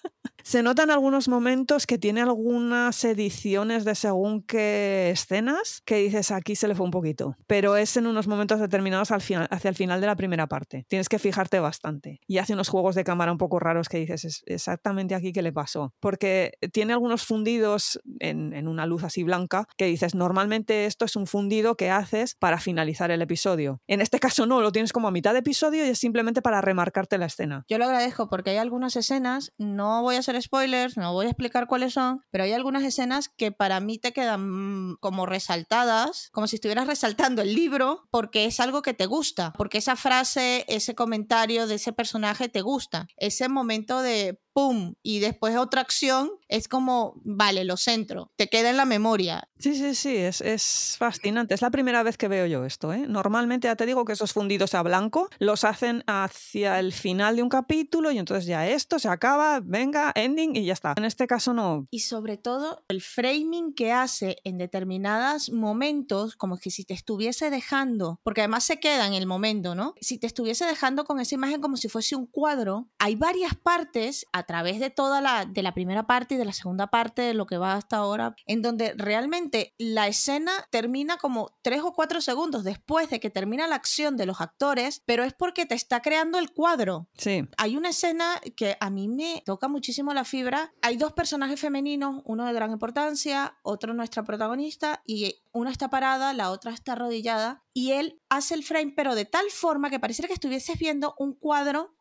[0.47, 6.55] Se notan algunos momentos que tiene algunas ediciones de según qué escenas que dices aquí
[6.55, 10.07] se le fue un poquito, pero es en unos momentos determinados hacia el final de
[10.07, 10.87] la primera parte.
[10.89, 12.21] Tienes que fijarte bastante.
[12.29, 15.43] Y hace unos juegos de cámara un poco raros que dices es exactamente aquí qué
[15.43, 15.93] le pasó.
[15.99, 21.17] Porque tiene algunos fundidos en, en una luz así blanca que dices normalmente esto es
[21.17, 23.81] un fundido que haces para finalizar el episodio.
[23.89, 26.61] En este caso no, lo tienes como a mitad de episodio y es simplemente para
[26.61, 27.65] remarcarte la escena.
[27.69, 31.31] Yo lo agradezco porque hay algunas escenas, no voy a ser spoilers, no voy a
[31.31, 36.31] explicar cuáles son, pero hay algunas escenas que para mí te quedan mm, como resaltadas,
[36.33, 40.65] como si estuvieras resaltando el libro, porque es algo que te gusta, porque esa frase,
[40.69, 43.07] ese comentario de ese personaje te gusta.
[43.17, 44.95] Ese momento de ¡pum!
[45.03, 49.51] Y después otra acción, es como, vale, lo centro, te queda en la memoria.
[49.59, 51.55] Sí, sí, sí, es, es fascinante.
[51.55, 52.93] Es la primera vez que veo yo esto.
[52.95, 53.07] ¿eh?
[53.07, 57.43] Normalmente ya te digo que esos fundidos a blanco los hacen hacia el final de
[57.43, 60.95] un capítulo y entonces ya esto se acaba, venga, ending y ya está.
[60.97, 61.87] En este caso no.
[61.91, 67.51] Y sobre todo el framing que hace en determinados momentos, como que si te estuviese
[67.51, 69.95] dejando, porque además se queda en el momento, ¿no?
[70.01, 74.25] Si te estuviese dejando con esa imagen como si fuese un cuadro, hay varias partes
[74.33, 77.35] a través de toda la, de la primera parte y de la segunda parte de
[77.35, 82.21] lo que va hasta ahora, en donde realmente la escena termina como tres o cuatro
[82.21, 86.01] segundos después de que termina la acción de los actores, pero es porque te está
[86.01, 87.09] creando el cuadro.
[87.17, 87.49] Sí.
[87.57, 90.73] Hay una escena que a mí me toca muchísimo la fibra.
[90.83, 96.33] Hay dos personajes femeninos, uno de gran importancia, otro nuestra protagonista, y una está parada,
[96.35, 100.29] la otra está arrodillada, y él hace el frame, pero de tal forma que pareciera
[100.29, 101.97] que estuvieses viendo un cuadro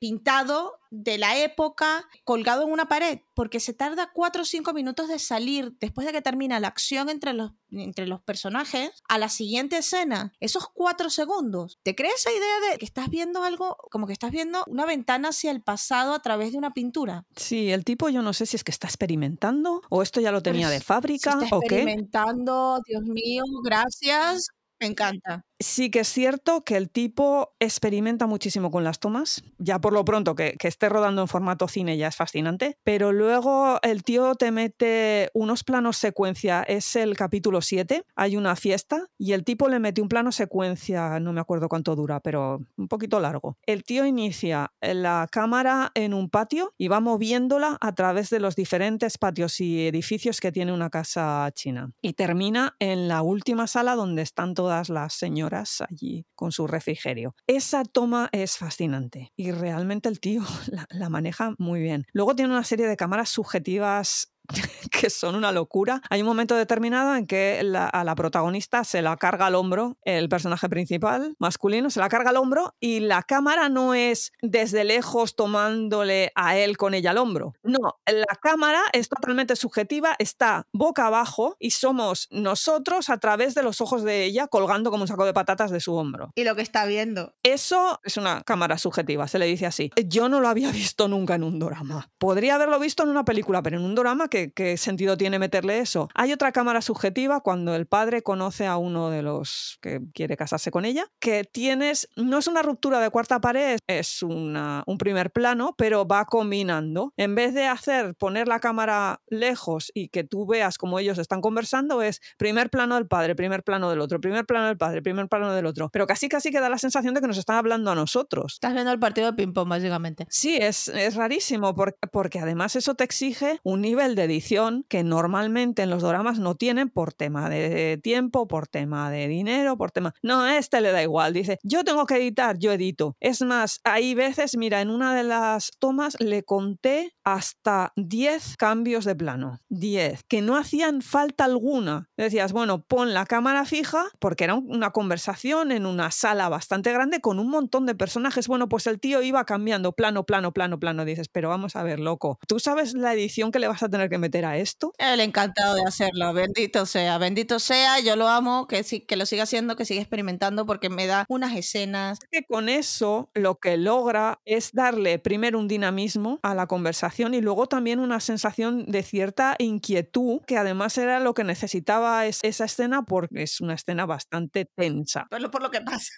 [0.00, 5.06] pintado de la época colgado en una pared, porque se tarda cuatro o cinco minutos
[5.06, 9.28] de salir después de que termina la acción entre los, entre los personajes a la
[9.28, 10.32] siguiente escena.
[10.40, 11.78] Esos cuatro segundos.
[11.84, 15.28] ¿Te crees esa idea de que estás viendo algo, como que estás viendo una ventana
[15.28, 17.26] hacia el pasado a través de una pintura?
[17.36, 20.42] Sí, el tipo yo no sé si es que está experimentando o esto ya lo
[20.42, 21.76] tenía Pues, de fábrica está o qué.
[21.76, 24.48] experimentando, Dios mío, gracias.
[24.80, 25.44] Me encanta.
[25.60, 29.42] Sí que es cierto que el tipo experimenta muchísimo con las tomas.
[29.58, 32.78] Ya por lo pronto que, esté rodando en formato cine ya es fascinante.
[32.84, 36.62] Pero luego el tío te mete unos planos secuencia.
[36.62, 38.04] Es el capítulo 7.
[38.14, 41.18] Hay una fiesta y el tipo le mete un plano secuencia.
[41.18, 43.56] No me acuerdo cuánto dura, pero un poquito largo.
[43.66, 48.54] El tío inicia la cámara en un patio y va moviéndola a través de los
[48.54, 51.90] diferentes patios y edificios que tiene una casa china.
[52.00, 57.34] Y termina en la última sala donde están todas las señoras allí con su refrigerio.
[57.46, 62.06] Esa toma es fascinante y realmente el tío la, la, maneja muy bien.
[62.12, 64.32] Luego tiene una serie de cámaras subjetivas
[64.90, 66.00] que son una locura.
[66.10, 70.28] Hay un momento determinado en que a la protagonista se la carga al hombro el
[70.28, 75.36] personaje principal, masculino, se la carga al hombro y la cámara no es desde lejos
[75.36, 77.54] tomándole a él con ella al hombro.
[77.62, 83.62] No, la cámara es totalmente subjetiva, está boca abajo y somos nosotros a través de
[83.62, 86.32] los ojos de ella colgando como un saco de patatas de su hombro.
[86.34, 87.34] Y lo que está viendo.
[87.42, 89.90] Eso es una cámara subjetiva, se le dice así.
[90.06, 92.10] Yo no lo había visto nunca en un drama.
[92.18, 95.78] Podría haberlo visto en una película, pero en un drama, ¿qué, qué sentido tiene meterle
[95.78, 96.08] eso?
[96.14, 100.70] Hay otra cámara subjetiva cuando el padre conoce a uno de los que quiere casarse
[100.70, 105.30] con ella, que tienes, no es una ruptura de cuarta pared, es una, un primer
[105.30, 107.12] plano, pero va combinando.
[107.16, 111.40] En vez de hacer, poner la cámara lejos y que tú veas cómo ellos están
[111.40, 115.28] conversando, es primer plano del padre, primer plano del otro, primer plano del padre, primer
[115.28, 115.88] plano del otro.
[115.90, 118.54] Pero casi casi que da la sensación de que nos están hablando a nosotros.
[118.54, 120.26] Estás viendo el partido de ping-pong, básicamente.
[120.30, 125.02] Sí, es, es rarísimo porque, porque además eso te exige un nivel de edición que
[125.02, 129.90] normalmente en los dramas no tienen por tema de tiempo, por tema de dinero, por
[129.90, 130.14] tema...
[130.22, 131.32] No, a este le da igual.
[131.32, 133.16] Dice, yo tengo que editar, yo edito.
[133.20, 139.04] Es más, hay veces, mira, en una de las tomas le conté hasta 10 cambios
[139.04, 139.60] de plano.
[139.68, 142.08] 10, que no hacían falta alguna.
[142.16, 147.20] Decías, bueno, pon la cámara fija, porque era una conversación en una sala bastante grande
[147.20, 148.48] con un montón de personajes.
[148.48, 151.04] Bueno, pues el tío iba cambiando plano, plano, plano, plano.
[151.04, 152.38] Dices, pero vamos a ver, loco.
[152.46, 154.92] ¿Tú sabes la edición que le vas a tener que meter a esto?
[154.96, 159.42] El encantado de hacerlo, bendito sea, bendito sea, yo lo amo, que, que lo siga
[159.42, 162.18] haciendo, que siga experimentando, porque me da unas escenas.
[162.30, 167.40] Que con eso lo que logra es darle primero un dinamismo a la conversación y
[167.40, 173.02] luego también una sensación de cierta inquietud, que además era lo que necesitaba esa escena
[173.02, 175.26] porque es una escena bastante tensa.
[175.28, 176.12] Por lo que pasa.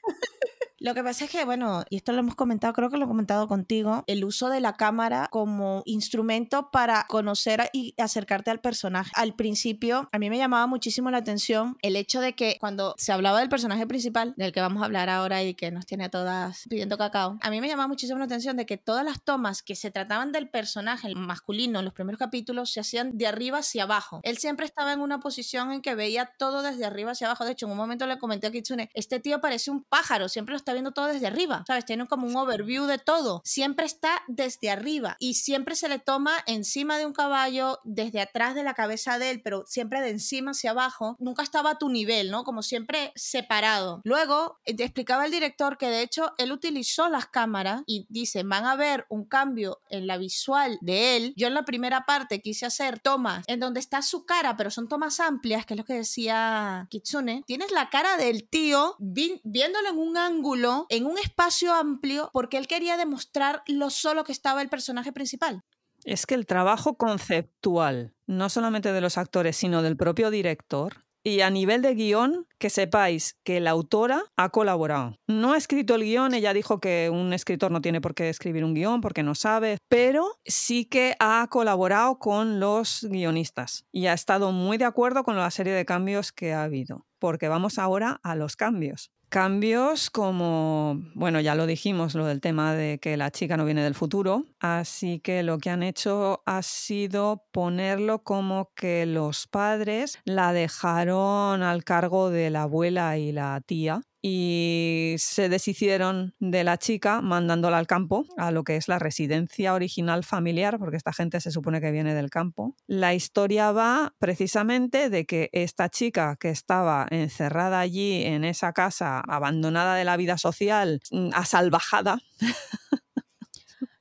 [0.83, 3.09] Lo que pasa es que, bueno, y esto lo hemos comentado, creo que lo he
[3.09, 9.11] comentado contigo, el uso de la cámara como instrumento para conocer y acercarte al personaje.
[9.15, 13.13] Al principio, a mí me llamaba muchísimo la atención el hecho de que cuando se
[13.13, 16.09] hablaba del personaje principal, del que vamos a hablar ahora y que nos tiene a
[16.09, 19.63] todas pidiendo cacao, a mí me llamaba muchísimo la atención de que todas las tomas
[19.63, 23.83] que se trataban del personaje masculino en los primeros capítulos se hacían de arriba hacia
[23.83, 24.21] abajo.
[24.23, 27.45] Él siempre estaba en una posición en que veía todo desde arriba hacia abajo.
[27.45, 30.55] De hecho, en un momento le comenté a Kitsune, este tío parece un pájaro, siempre
[30.55, 31.85] lo está viendo todo desde arriba, ¿sabes?
[31.85, 33.43] Tiene como un overview de todo.
[33.45, 38.55] Siempre está desde arriba y siempre se le toma encima de un caballo, desde atrás
[38.55, 41.17] de la cabeza de él, pero siempre de encima hacia abajo.
[41.19, 42.45] Nunca estaba a tu nivel, ¿no?
[42.45, 44.01] Como siempre separado.
[44.05, 48.43] Luego, eh, te explicaba el director que de hecho él utilizó las cámaras y dice,
[48.43, 51.35] van a ver un cambio en la visual de él.
[51.37, 54.89] Yo en la primera parte quise hacer tomas en donde está su cara, pero son
[54.89, 57.45] tomas amplias, que es lo que decía Kitsune.
[57.47, 62.67] Tienes la cara del tío viéndolo en un ángulo en un espacio amplio porque él
[62.67, 65.63] quería demostrar lo solo que estaba el personaje principal.
[66.05, 71.43] Es que el trabajo conceptual, no solamente de los actores, sino del propio director, y
[71.43, 75.19] a nivel de guion, que sepáis que la autora ha colaborado.
[75.27, 78.65] No ha escrito el guion, ella dijo que un escritor no tiene por qué escribir
[78.65, 84.15] un guion porque no sabe, pero sí que ha colaborado con los guionistas y ha
[84.15, 87.07] estado muy de acuerdo con la serie de cambios que ha habido.
[87.19, 89.11] Porque vamos ahora a los cambios.
[89.31, 93.81] Cambios como, bueno, ya lo dijimos, lo del tema de que la chica no viene
[93.85, 100.19] del futuro, así que lo que han hecho ha sido ponerlo como que los padres
[100.25, 106.79] la dejaron al cargo de la abuela y la tía y se deshicieron de la
[106.79, 111.41] chica mandándola al campo, a lo que es la residencia original familiar, porque esta gente
[111.41, 112.77] se supone que viene del campo.
[112.87, 119.21] La historia va precisamente de que esta chica que estaba encerrada allí en esa casa,
[119.21, 122.21] abandonada de la vida social, mm, asalvajada,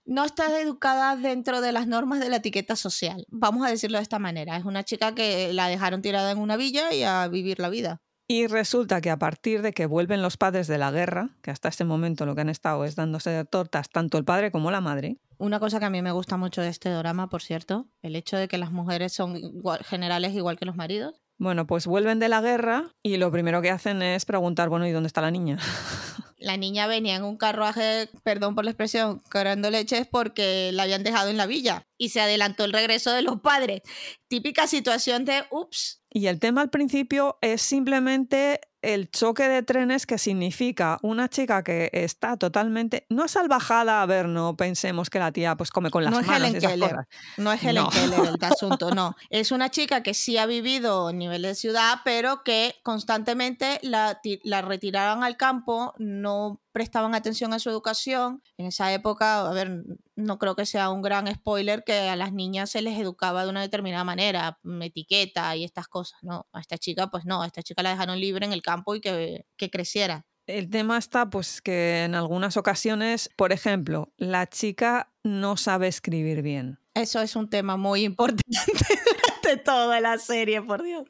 [0.05, 3.25] no está educada dentro de las normas de la etiqueta social.
[3.29, 4.57] Vamos a decirlo de esta manera.
[4.57, 8.01] Es una chica que la dejaron tirada en una villa y a vivir la vida.
[8.31, 11.69] Y resulta que a partir de que vuelven los padres de la guerra, que hasta
[11.69, 14.81] ese momento lo que han estado es dándose de tortas tanto el padre como la
[14.81, 15.17] madre.
[15.39, 18.37] Una cosa que a mí me gusta mucho de este drama, por cierto, el hecho
[18.37, 19.41] de que las mujeres son
[19.81, 21.19] generales igual que los maridos.
[21.39, 24.91] Bueno, pues vuelven de la guerra y lo primero que hacen es preguntar, bueno, ¿y
[24.91, 25.57] dónde está la niña?
[26.39, 31.03] La niña venía en un carruaje, perdón por la expresión, cargando leches porque la habían
[31.03, 33.81] dejado en la villa y se adelantó el regreso de los padres.
[34.27, 36.01] Típica situación de, ups.
[36.09, 41.63] Y el tema al principio es simplemente el choque de trenes que significa una chica
[41.63, 46.03] que está totalmente no salvajada a ver no pensemos que la tía pues come con
[46.03, 49.15] las no manos es Helen Keller no es Helen Keller el asunto no.
[49.29, 54.19] Es una chica que sí ha vivido a nivel de ciudad pero que constantemente la,
[54.43, 58.41] la retiraron al campo no prestaban atención a su educación.
[58.57, 59.83] En esa época, a ver,
[60.19, 63.49] no creo que sea un gran spoiler que a las niñas se les educaba de
[63.49, 66.47] una determinada manera, mm, etiqueta y estas cosas, ¿no?
[66.53, 69.01] A esta chica, pues no, a esta chica la dejaron libre en el campo y
[69.01, 70.25] que, que creciera.
[70.47, 76.41] El tema está, pues, que en algunas ocasiones, por ejemplo, la chica no sabe escribir
[76.41, 76.79] bien.
[76.95, 78.43] Eso es un tema muy importante
[79.47, 81.03] durante toda la serie, por Dios.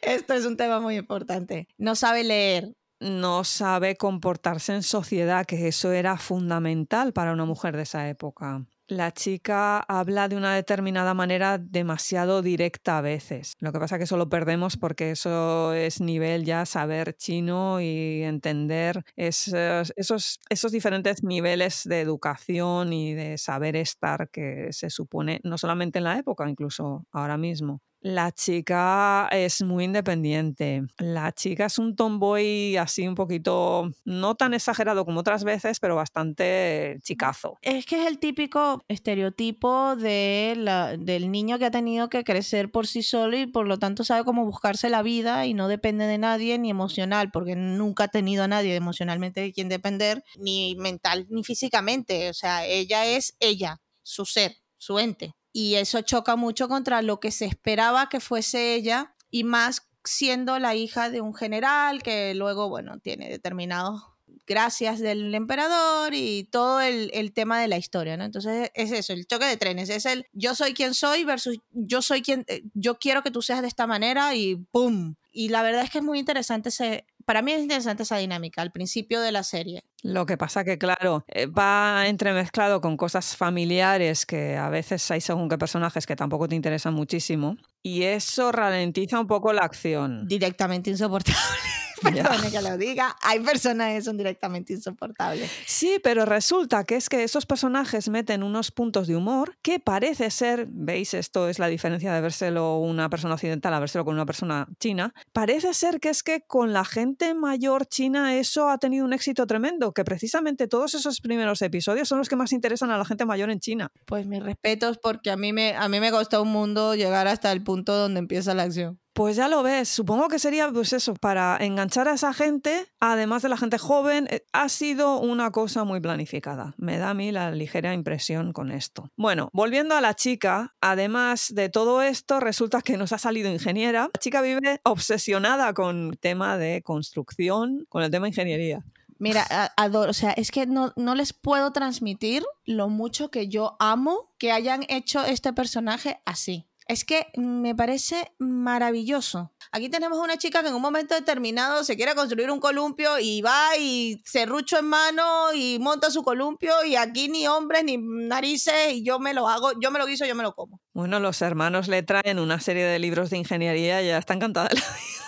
[0.00, 1.68] Esto es un tema muy importante.
[1.76, 2.72] No sabe leer.
[3.00, 8.66] No sabe comportarse en sociedad, que eso era fundamental para una mujer de esa época
[8.88, 13.54] la chica habla de una determinada manera demasiado directa a veces.
[13.60, 17.80] Lo que pasa es que eso lo perdemos porque eso es nivel ya saber chino
[17.80, 24.90] y entender esos, esos, esos diferentes niveles de educación y de saber estar que se
[24.90, 27.82] supone no solamente en la época, incluso ahora mismo.
[28.00, 30.82] La chica es muy independiente.
[30.98, 35.96] La chica es un tomboy así un poquito, no tan exagerado como otras veces, pero
[35.96, 37.58] bastante chicazo.
[37.60, 40.54] Es que es el típico estereotipo de
[41.00, 44.24] del niño que ha tenido que crecer por sí solo y por lo tanto sabe
[44.24, 48.44] cómo buscarse la vida y no depende de nadie ni emocional, porque nunca ha tenido
[48.44, 52.30] a nadie emocionalmente de quien depender, ni mental ni físicamente.
[52.30, 57.18] O sea, ella es ella, su ser, su ente y eso choca mucho contra lo
[57.18, 62.32] que se esperaba que fuese ella y más siendo la hija de un general que
[62.36, 64.04] luego, bueno, tiene determinados
[64.46, 68.22] gracias del emperador y todo el, tema de la historia, ¿no?
[68.22, 72.02] Entonces es eso, el choque de trenes, es el yo soy quien soy versus yo
[72.02, 75.16] soy quien, eh, yo quiero que tú seas de esta manera y ¡pum!
[75.32, 78.62] Y la verdad es que es muy interesante ese, para mí es interesante esa dinámica
[78.62, 79.84] al principio de la serie.
[80.02, 85.20] Lo que pasa que, claro, eh, va entremezclado con cosas familiares que a veces hay
[85.20, 90.26] según qué personajes que tampoco te interesan muchísimo y eso ralentiza un poco la acción.
[90.26, 91.36] Directamente insoportable.
[92.02, 95.50] Perdone que lo diga, hay personajes que son directamente insoportables.
[95.66, 100.30] Sí, pero resulta que es que esos personajes meten unos puntos de humor que parece
[100.30, 104.26] ser, veis, esto es la diferencia de vérselo una persona occidental a vérselo con una
[104.26, 109.04] persona china, parece ser que es que con la gente mayor china eso ha tenido
[109.04, 112.98] un éxito tremendo, que precisamente todos esos primeros episodios son los que más interesan a
[112.98, 113.90] la gente mayor en China.
[114.06, 117.52] Pues mis respetos porque a mí me, a mí me costó un mundo llegar hasta
[117.52, 118.98] el punto donde empieza la acción.
[119.18, 123.42] Pues ya lo ves, supongo que sería pues eso, para enganchar a esa gente, además
[123.42, 126.76] de la gente joven, eh, ha sido una cosa muy planificada.
[126.76, 129.10] Me da a mí la ligera impresión con esto.
[129.16, 134.02] Bueno, volviendo a la chica, además de todo esto, resulta que nos ha salido ingeniera.
[134.02, 138.84] La chica vive obsesionada con el tema de construcción, con el tema de ingeniería.
[139.18, 139.44] Mira,
[139.76, 144.32] adoro, o sea, es que no, no, les puedo transmitir lo mucho que yo amo
[144.38, 146.67] que hayan hecho este personaje así.
[146.88, 149.52] Es que me parece maravilloso.
[149.72, 153.42] Aquí tenemos una chica que en un momento determinado se quiere construir un columpio y
[153.42, 158.94] va y serrucho en mano y monta su columpio y aquí ni hombres ni narices
[158.94, 160.80] y yo me lo hago, yo me lo guiso, yo me lo como.
[160.94, 164.70] Bueno, los hermanos le traen una serie de libros de ingeniería y ya está encantada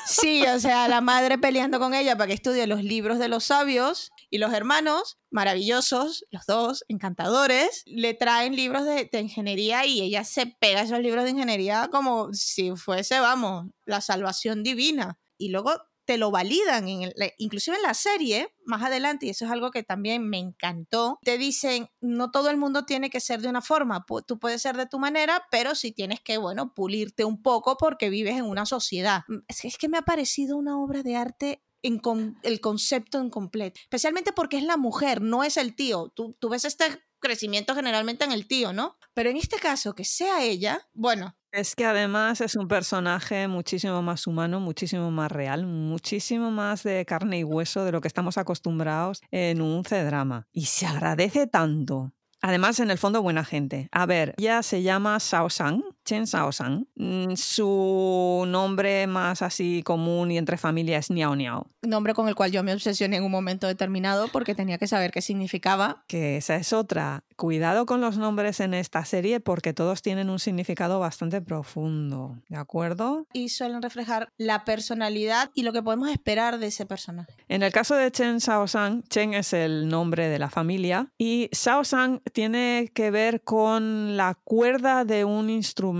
[0.06, 3.44] Sí, o sea, la madre peleando con ella para que estudie los libros de los
[3.44, 10.24] sabios y los hermanos, maravillosos, los dos, encantadores, le traen libros de, ingeniería y ella
[10.24, 15.18] se pega esos libros de ingeniería como si fuese, vamos, la salvación divina.
[15.36, 15.72] Y luego
[16.04, 19.82] te lo validan, en inclusive en la serie, más adelante, y eso es algo que
[19.82, 24.04] también me encantó, te dicen, no todo el mundo tiene que ser de una forma,
[24.26, 28.10] tú puedes ser de tu manera, pero sí tienes que, bueno, pulirte un poco porque
[28.10, 29.22] vives en una sociedad.
[29.46, 33.80] Es es que me ha parecido una obra de arte el concepto en completo.
[33.82, 36.12] Especialmente porque es la mujer, no es el tío.
[36.14, 36.84] Tú, tú ves este
[37.20, 38.96] crecimiento generalmente en el tío, ¿no?
[39.14, 44.02] Pero en este caso, que sea ella, bueno, es que además es un personaje muchísimo
[44.02, 48.38] más humano, muchísimo más real, muchísimo más de carne y hueso de lo que estamos
[48.38, 50.46] acostumbrados en un C-drama.
[50.52, 52.12] Y se agradece tanto.
[52.40, 53.88] Además, en el fondo, buena gente.
[53.90, 56.88] A ver, ella se llama Sao Sang, Chen Sao-san.
[56.96, 61.68] Mm, su nombre más así común y entre familia es Niao Niao.
[61.82, 65.12] Nombre con el cual yo me obsesioné en un momento determinado porque tenía que saber
[65.12, 66.02] qué significaba.
[66.08, 67.22] Que esa es otra.
[67.36, 72.56] Cuidado con los nombres en esta serie porque todos tienen un significado bastante profundo, ¿de
[72.56, 73.28] acuerdo?
[73.32, 77.32] Y suelen reflejar la personalidad y lo que podemos esperar de ese personaje.
[77.48, 82.20] En el caso de Chen Sao-san, Chen es el nombre de la familia y Sao-san
[82.32, 85.99] tiene que ver con la cuerda de un instrumento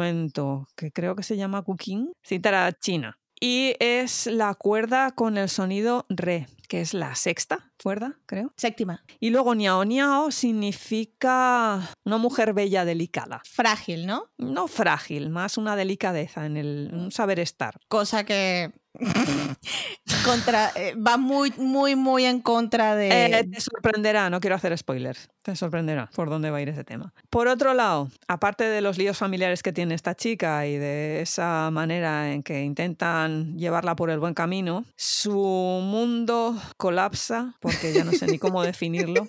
[0.76, 3.18] que creo que se llama Cooking, cítara china.
[3.40, 8.52] Y es la cuerda con el sonido re, que es la sexta cuerda, creo.
[8.56, 9.02] Séptima.
[9.18, 13.40] Y luego niao niao significa una mujer bella, delicada.
[13.44, 14.30] Frágil, ¿no?
[14.36, 17.80] No frágil, más una delicadeza en el un saber estar.
[17.88, 18.72] Cosa que
[20.24, 23.08] contra, eh, va muy, muy, muy en contra de...
[23.08, 26.84] Eh, te sorprenderá, no quiero hacer spoilers, te sorprenderá por dónde va a ir ese
[26.84, 27.12] tema.
[27.30, 31.70] Por otro lado, aparte de los líos familiares que tiene esta chica y de esa
[31.70, 38.12] manera en que intentan llevarla por el buen camino, su mundo colapsa, porque ya no
[38.12, 39.26] sé ni cómo definirlo.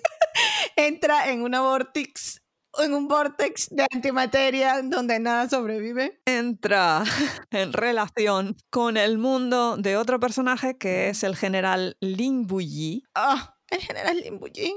[0.76, 2.41] Entra en una vortex
[2.78, 6.20] en un vortex de antimateria donde nada sobrevive.
[6.24, 7.04] Entra
[7.50, 13.04] en relación con el mundo de otro personaje que es el general Lin Buyi.
[13.14, 14.74] Ah, el general Lin Buyi.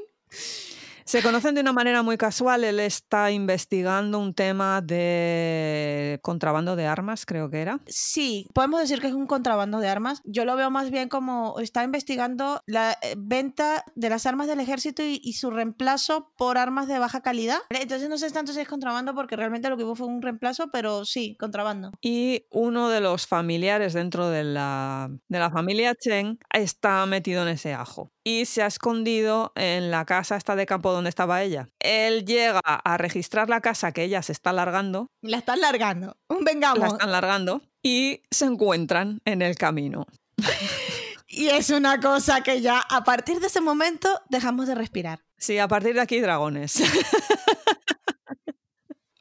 [1.05, 2.63] Se conocen de una manera muy casual.
[2.63, 7.79] Él está investigando un tema de contrabando de armas, creo que era.
[7.85, 10.21] Sí, podemos decir que es un contrabando de armas.
[10.25, 14.59] Yo lo veo más bien como está investigando la eh, venta de las armas del
[14.59, 17.59] ejército y, su reemplazo por armas de baja calidad.
[17.69, 20.69] Entonces no sé tanto si es contrabando porque realmente lo que hubo fue un reemplazo,
[20.71, 21.91] pero sí, contrabando.
[22.01, 27.49] Y uno de los familiares dentro de la, de la familia Chen está metido en
[27.49, 31.69] ese ajo y se ha escondido en la casa esta de campo donde estaba ella.
[31.79, 35.07] Él llega a registrar la casa que ella se está largando.
[35.21, 36.17] La están largando.
[36.41, 36.79] Vengamos.
[36.79, 40.07] La están largando y se encuentran en el camino.
[41.27, 45.23] y es una cosa que ya a partir de ese momento dejamos de respirar.
[45.37, 46.81] Sí, a partir de aquí dragones.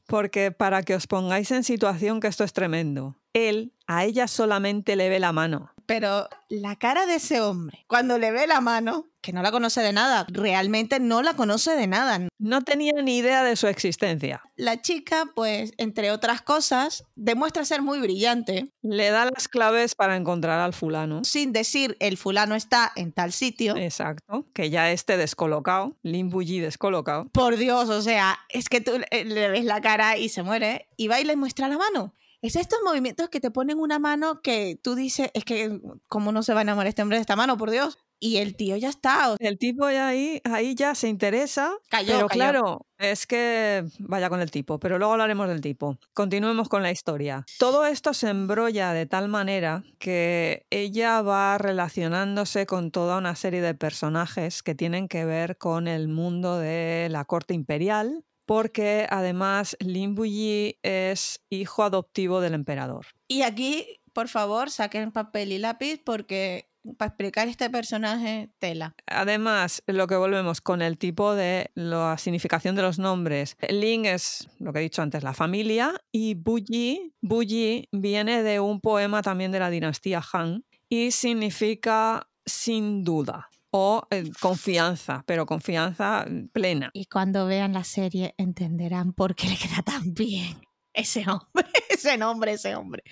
[0.07, 4.97] Porque para que os pongáis en situación que esto es tremendo, él a ella solamente
[4.97, 9.07] le ve la mano pero la cara de ese hombre, cuando le ve la mano,
[9.25, 12.29] que no la conoce de nada, realmente no la conoce de nada.
[12.39, 14.43] No tenía ni idea de su existencia.
[14.55, 18.71] La chica, pues, entre otras cosas, demuestra ser muy brillante.
[18.83, 21.25] Le da las claves para encontrar al fulano.
[21.25, 23.77] Sin decir, el fulano está en tal sitio.
[23.77, 27.27] Exacto, que ya esté descolocado, Limbuji descolocado.
[27.31, 31.09] Por Dios, o sea, es que tú le ves la cara y se muere y
[31.09, 32.15] va y le muestra la mano.
[32.45, 36.43] Es estos movimientos que te ponen una mano que tú dices, es que, ¿cómo no
[36.43, 37.97] se va a enamorar este hombre de esta mano, por Dios?
[38.21, 39.35] Y el tío ya está.
[39.39, 41.73] El tipo ya ahí, ahí ya se interesa.
[41.89, 45.99] Cayó, pero claro, es que vaya con el tipo, pero luego hablaremos del tipo.
[46.13, 47.47] Continuemos con la historia.
[47.59, 53.63] Todo esto se embrolla de tal manera que ella va relacionándose con toda una serie
[53.63, 59.77] de personajes que tienen que ver con el mundo de la corte imperial, porque además
[59.81, 63.07] Lin Buyi es hijo adoptivo del emperador.
[63.29, 66.69] Y aquí, por favor, saquen papel y lápiz porque
[66.99, 68.95] para explicar este personaje, tela.
[69.07, 73.57] Además, lo que volvemos con el tipo de la significación de los nombres.
[73.69, 78.81] Lin es, lo que he dicho antes, la familia y Buyi, Buyi viene de un
[78.81, 86.25] poema también de la dinastía Han y significa sin duda o eh, confianza, pero confianza
[86.53, 86.91] plena.
[86.93, 90.61] Y cuando vean la serie entenderán por qué le queda tan bien
[90.95, 93.03] ese hombre, ese nombre, ese hombre.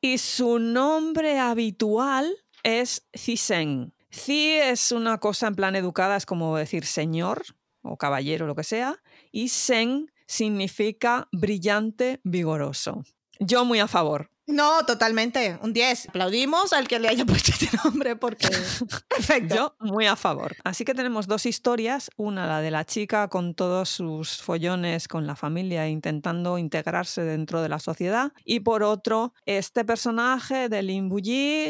[0.00, 3.92] Y su nombre habitual es Cisen.
[4.10, 7.42] Ci es una cosa en plan educada, es como decir señor
[7.82, 8.96] o caballero, lo que sea,
[9.30, 13.04] y Sen significa brillante, vigoroso.
[13.38, 14.30] Yo muy a favor.
[14.46, 15.58] No, totalmente.
[15.62, 16.10] Un 10.
[16.10, 18.48] Aplaudimos al que le haya puesto este nombre porque.
[19.08, 19.54] Perfecto.
[19.54, 20.54] Yo muy a favor.
[20.62, 22.10] Así que tenemos dos historias.
[22.16, 27.60] Una, la de la chica con todos sus follones con la familia intentando integrarse dentro
[27.60, 28.32] de la sociedad.
[28.44, 31.10] Y por otro, este personaje de Lin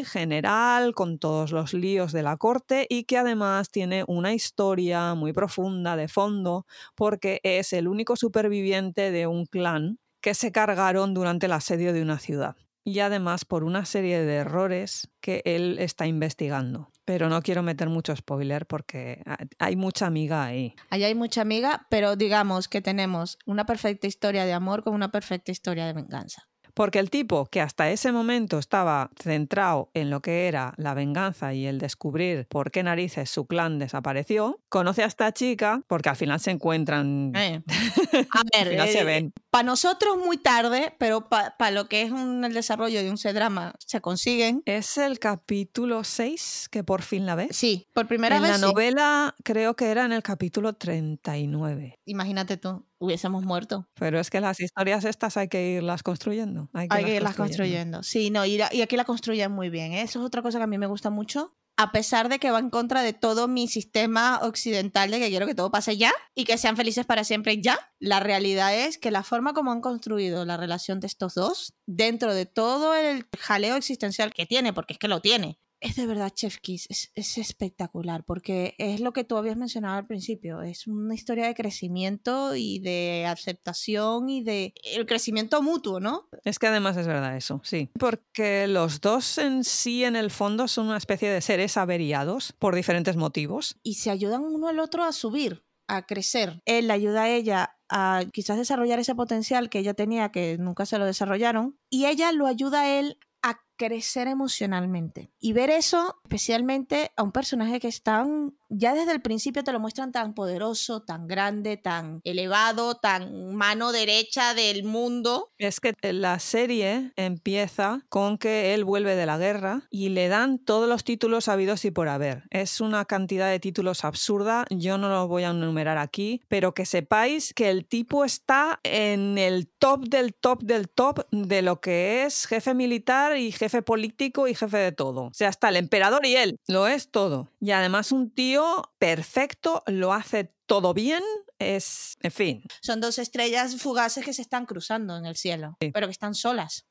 [0.04, 5.32] general, con todos los líos de la corte y que además tiene una historia muy
[5.32, 11.46] profunda de fondo porque es el único superviviente de un clan que se cargaron durante
[11.46, 12.56] el asedio de una ciudad
[12.86, 16.92] y además por una serie de errores que él está investigando.
[17.04, 19.22] Pero no quiero meter mucho spoiler porque
[19.58, 20.76] hay mucha amiga ahí.
[20.90, 25.10] Ahí hay mucha amiga, pero digamos que tenemos una perfecta historia de amor con una
[25.10, 26.48] perfecta historia de venganza.
[26.76, 31.54] Porque el tipo que hasta ese momento estaba centrado en lo que era la venganza
[31.54, 36.16] y el descubrir por qué narices su clan desapareció, conoce a esta chica porque al
[36.16, 37.32] final se encuentran.
[37.34, 37.62] Eh.
[38.30, 39.32] A ver, se eh, ven.
[39.56, 44.02] Para nosotros muy tarde, pero para lo que es el desarrollo de un C-drama se
[44.02, 44.62] consiguen.
[44.66, 47.56] Es el capítulo 6 que por fin la ves.
[47.56, 48.54] Sí, por primera vez.
[48.54, 51.98] En la novela creo que era en el capítulo 39.
[52.04, 53.88] Imagínate tú hubiésemos muerto.
[53.98, 56.68] Pero es que las historias estas hay que irlas construyendo.
[56.72, 58.02] Hay que, irlas construyendo.
[58.02, 59.92] Sí, no, y, aquí la construyen muy bien.
[59.92, 60.02] ¿eh?
[60.02, 61.54] Eso es otra cosa que a mí me gusta mucho.
[61.78, 65.46] A pesar de que va en contra de todo mi sistema occidental de que quiero
[65.46, 69.10] que todo pase ya y que sean felices para siempre ya, la realidad es que
[69.10, 73.76] la forma como han construido la relación de estos dos, dentro de todo el jaleo
[73.76, 77.38] existencial que tiene, porque es que lo tiene, es de verdad Chef Kiss, es, es,
[77.38, 82.54] espectacular, porque es lo que tú habías mencionado al principio, es una historia de crecimiento
[82.56, 86.28] y de aceptación y de el crecimiento mutuo, ¿no?
[86.44, 90.68] Es que además es verdad eso, sí, porque los dos en sí en el fondo
[90.68, 93.78] son una especie de seres averiados por diferentes motivos.
[93.82, 96.62] Y se ayudan uno al otro a subir, a crecer.
[96.64, 100.86] Él le ayuda a ella a quizás desarrollar ese potencial que ella tenía que nunca
[100.86, 105.30] se lo desarrollaron y ella lo ayuda a él a crecer emocionalmente.
[105.38, 109.72] Y ver eso, especialmente a un personaje que es tan, ya desde el principio te
[109.72, 115.52] lo muestran tan poderoso, tan grande, tan elevado, tan mano derecha del mundo.
[115.58, 120.58] Es que la serie empieza con que él vuelve de la guerra y le dan
[120.58, 122.44] todos los títulos habidos y por haber.
[122.50, 126.86] Es una cantidad de títulos absurda, yo no los voy a enumerar aquí, pero que
[126.86, 132.24] sepáis que el tipo está en el top del top del top de lo que
[132.24, 135.24] es jefe militar y jefe político y jefe de todo.
[135.24, 137.50] O sea, está el emperador y él, lo es todo.
[137.60, 141.22] Y además un tío perfecto, lo hace todo bien,
[141.58, 142.62] es, en fin.
[142.82, 146.86] Son dos estrellas fugaces que se están cruzando en el cielo, pero que están solas.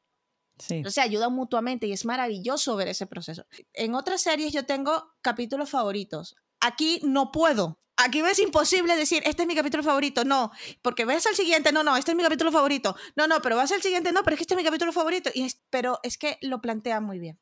[0.58, 0.76] Sí.
[0.76, 3.46] Entonces ayudan mutuamente y es maravilloso ver ese proceso.
[3.74, 6.36] En otras series yo tengo capítulos favoritos.
[6.62, 7.80] Aquí no puedo.
[7.98, 10.26] Aquí ves imposible decir, este es mi capítulo favorito.
[10.26, 12.96] No, porque ves al siguiente, no, no, este es mi capítulo favorito.
[13.16, 15.30] No, no, pero vas al siguiente, no, pero es que este es mi capítulo favorito.
[15.34, 17.40] Y pero es que lo plantea muy bien.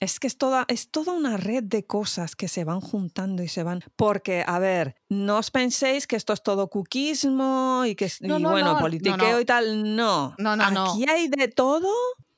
[0.00, 3.48] Es que es toda, es toda una red de cosas que se van juntando y
[3.48, 3.84] se van.
[3.94, 8.78] Porque, a ver, no os penséis que esto es todo cuquismo y que y bueno,
[8.80, 9.94] politiqueo y tal.
[9.94, 10.34] No.
[10.38, 11.88] No, no, Aquí hay de todo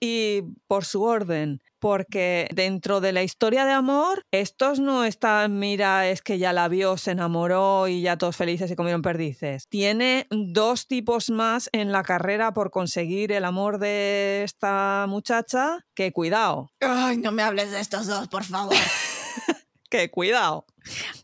[0.04, 6.08] y por su orden porque dentro de la historia de amor, estos no están, mira,
[6.08, 9.66] es que ya la vio, se enamoró y ya todos felices y comieron perdices.
[9.68, 16.10] Tiene dos tipos más en la carrera por conseguir el amor de esta muchacha, que
[16.10, 16.70] cuidado.
[16.80, 18.74] Ay, no me hables de estos dos, por favor.
[19.90, 20.64] que cuidado.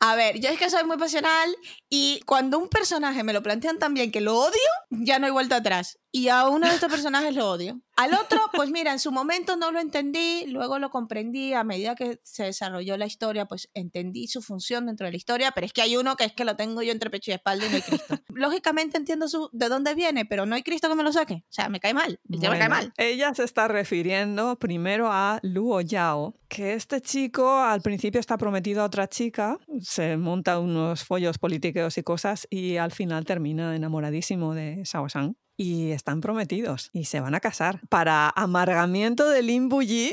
[0.00, 1.54] A ver, yo es que soy muy pasional
[1.88, 4.58] y cuando un personaje me lo plantean tan bien que lo odio,
[4.90, 5.98] ya no hay vuelta atrás.
[6.12, 7.80] Y a uno de estos personajes lo odio.
[7.96, 11.94] Al otro, pues mira, en su momento no lo entendí, luego lo comprendí, a medida
[11.94, 15.72] que se desarrolló la historia, pues entendí su función dentro de la historia, pero es
[15.72, 17.76] que hay uno que es que lo tengo yo entre pecho y espalda y no
[17.76, 18.18] hay Cristo.
[18.28, 21.34] Lógicamente entiendo su, de dónde viene, pero no hay Cristo que me lo saque.
[21.34, 22.92] O sea, me cae mal, me cae mal.
[22.96, 28.82] Ella se está refiriendo primero a Luo Yao, que este chico al principio está prometido
[28.82, 29.49] a otra chica,
[29.80, 35.34] se monta unos follos políticos y cosas y al final termina enamoradísimo de Shao Shang
[35.56, 37.80] y están prometidos y se van a casar.
[37.88, 40.12] Para amargamiento de Lin Buyi.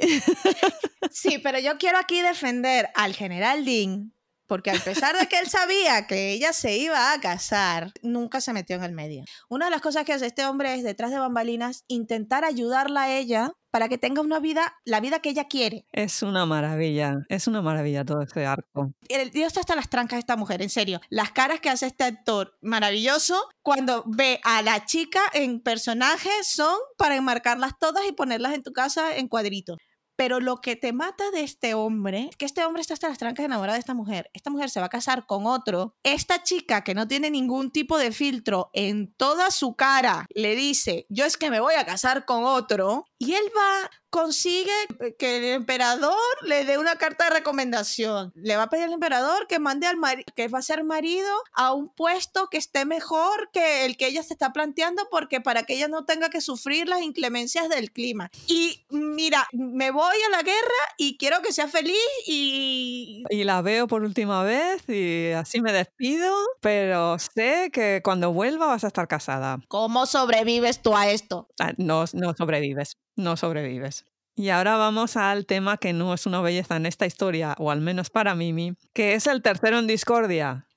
[1.09, 4.11] Sí, pero yo quiero aquí defender al general Ding,
[4.47, 8.53] porque a pesar de que él sabía que ella se iba a casar, nunca se
[8.53, 9.23] metió en el medio.
[9.49, 13.17] Una de las cosas que hace este hombre es, detrás de bambalinas, intentar ayudarla a
[13.17, 15.85] ella para que tenga una vida, la vida que ella quiere.
[15.91, 18.91] Es una maravilla, es una maravilla todo este arco.
[19.09, 20.99] El Dios está hasta las trancas de esta mujer, en serio.
[21.09, 26.75] Las caras que hace este actor maravilloso cuando ve a la chica en personaje son
[26.97, 29.77] para enmarcarlas todas y ponerlas en tu casa en cuadritos.
[30.17, 33.45] Pero lo que te mata de este hombre que este hombre está hasta las trancas
[33.45, 34.29] enamorado de esta mujer.
[34.33, 35.95] Esta mujer se va a casar con otro.
[36.03, 41.05] Esta chica que no tiene ningún tipo de filtro en toda su cara le dice,
[41.09, 43.05] yo es que me voy a casar con otro.
[43.19, 44.71] Y él va consigue
[45.19, 48.31] que el emperador le dé una carta de recomendación.
[48.35, 51.29] Le va a pedir al emperador que mande al marido, que va a ser marido,
[51.53, 55.63] a un puesto que esté mejor que el que ella se está planteando, porque para
[55.63, 58.31] que ella no tenga que sufrir las inclemencias del clima.
[58.47, 60.57] Y mira, me voy a la guerra
[60.97, 63.23] y quiero que sea feliz y...
[63.29, 68.67] Y la veo por última vez y así me despido, pero sé que cuando vuelva
[68.67, 69.59] vas a estar casada.
[69.67, 71.49] ¿Cómo sobrevives tú a esto?
[71.59, 74.05] Ah, no, no sobrevives no sobrevives.
[74.35, 77.81] Y ahora vamos al tema que no es una belleza en esta historia, o al
[77.81, 80.67] menos para Mimi, que es el tercero en discordia,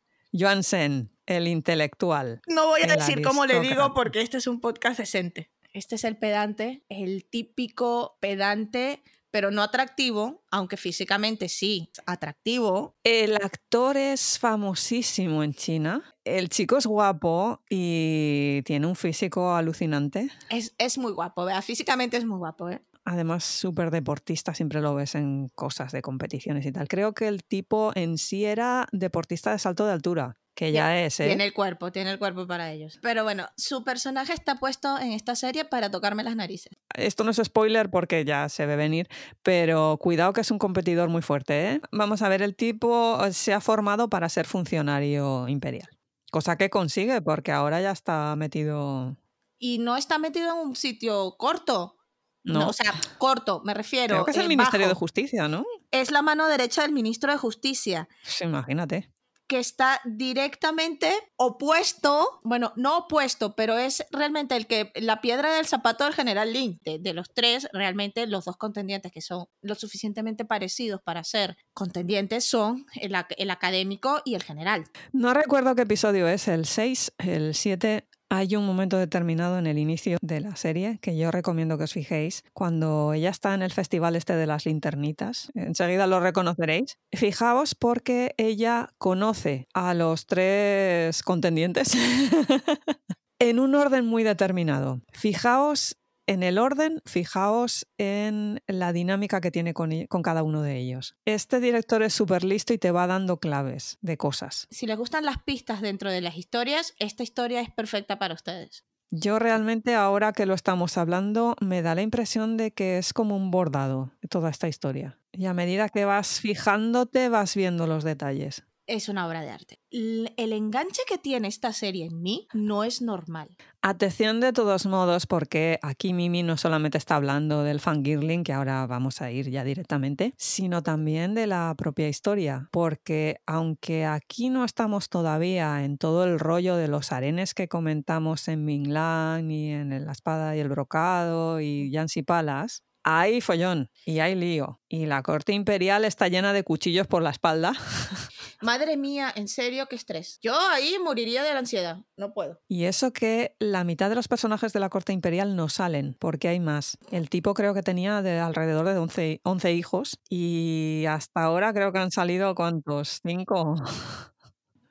[0.62, 2.40] Sen, el intelectual.
[2.46, 5.50] No voy a decir cómo le digo porque este es un podcast decente.
[5.72, 12.96] Este es el pedante, el típico pedante pero no atractivo, aunque físicamente sí, atractivo.
[13.04, 16.02] El actor es famosísimo en China.
[16.24, 20.28] El chico es guapo y tiene un físico alucinante.
[20.48, 21.62] Es, es muy guapo, ¿verdad?
[21.62, 22.68] físicamente es muy guapo.
[22.70, 22.82] ¿eh?
[23.04, 26.88] Además, súper deportista, siempre lo ves en cosas de competiciones y tal.
[26.88, 31.20] Creo que el tipo en sí era deportista de salto de altura que ya es,
[31.20, 31.26] ¿eh?
[31.26, 32.98] Tiene el cuerpo, tiene el cuerpo para ellos.
[33.02, 36.76] Pero bueno, su personaje está puesto en esta serie para tocarme las narices.
[36.94, 39.08] Esto no es spoiler porque ya se ve venir,
[39.42, 41.80] pero cuidado que es un competidor muy fuerte, ¿eh?
[41.92, 45.88] Vamos a ver, el tipo se ha formado para ser funcionario imperial.
[46.30, 49.16] Cosa que consigue porque ahora ya está metido...
[49.58, 51.96] Y no está metido en un sitio corto
[52.44, 52.68] No.
[52.68, 54.14] o sea, corto, me refiero.
[54.14, 54.94] Creo que es el eh, Ministerio de.
[54.94, 55.64] Justicia, ¿no?
[55.90, 58.08] Es la mano derecha del ministro de Justicia.
[58.22, 59.10] Sí, imagínate.
[59.50, 65.66] Que está directamente opuesto, bueno, no opuesto, pero es realmente el que la piedra del
[65.66, 66.80] zapato del general Link.
[66.84, 72.44] De, los tres, realmente los dos contendientes que son lo suficientemente parecidos para ser contendientes
[72.44, 74.84] son el, el académico y el general.
[75.12, 78.06] No recuerdo qué episodio es, el 6, el 7.
[78.32, 81.92] Hay un momento determinado en el inicio de la serie que yo recomiendo que os
[81.92, 82.44] fijéis.
[82.52, 86.96] Cuando ella está en el festival este de las linternitas, enseguida lo reconoceréis.
[87.12, 91.92] Fijaos porque ella conoce a los tres contendientes
[93.40, 95.00] en un orden muy determinado.
[95.12, 95.96] Fijaos
[96.30, 100.76] en el orden, fijaos en la dinámica que tiene con, e- con cada uno de
[100.78, 101.16] ellos.
[101.24, 104.68] Este director es súper listo y te va dando claves de cosas.
[104.70, 108.84] Si les gustan las pistas dentro de las historias, esta historia es perfecta para ustedes.
[109.10, 113.36] Yo realmente ahora que lo estamos hablando me da la impresión de que es como
[113.36, 115.18] un bordado toda esta historia.
[115.32, 118.62] Y a medida que vas fijándote vas viendo los detalles.
[118.90, 119.78] Es una obra de arte.
[119.92, 123.56] El enganche que tiene esta serie en mí no es normal.
[123.82, 128.84] Atención de todos modos porque aquí Mimi no solamente está hablando del fangirling, que ahora
[128.88, 132.68] vamos a ir ya directamente, sino también de la propia historia.
[132.72, 138.48] Porque aunque aquí no estamos todavía en todo el rollo de los arenes que comentamos
[138.48, 144.18] en Minglan y en La Espada y el Brocado y Yancy Palace, hay follón y
[144.18, 144.80] hay lío.
[144.88, 147.72] Y la corte imperial está llena de cuchillos por la espalda.
[148.62, 150.38] Madre mía, en serio, qué estrés.
[150.42, 151.98] Yo ahí moriría de la ansiedad.
[152.16, 152.60] No puedo.
[152.68, 156.48] Y eso que la mitad de los personajes de la corte imperial no salen, porque
[156.48, 156.98] hay más.
[157.10, 161.92] El tipo creo que tenía de alrededor de 11, 11 hijos y hasta ahora creo
[161.92, 163.20] que han salido ¿cuántos?
[163.26, 163.74] ¿Cinco?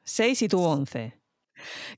[0.03, 1.19] Seis y tuvo 11.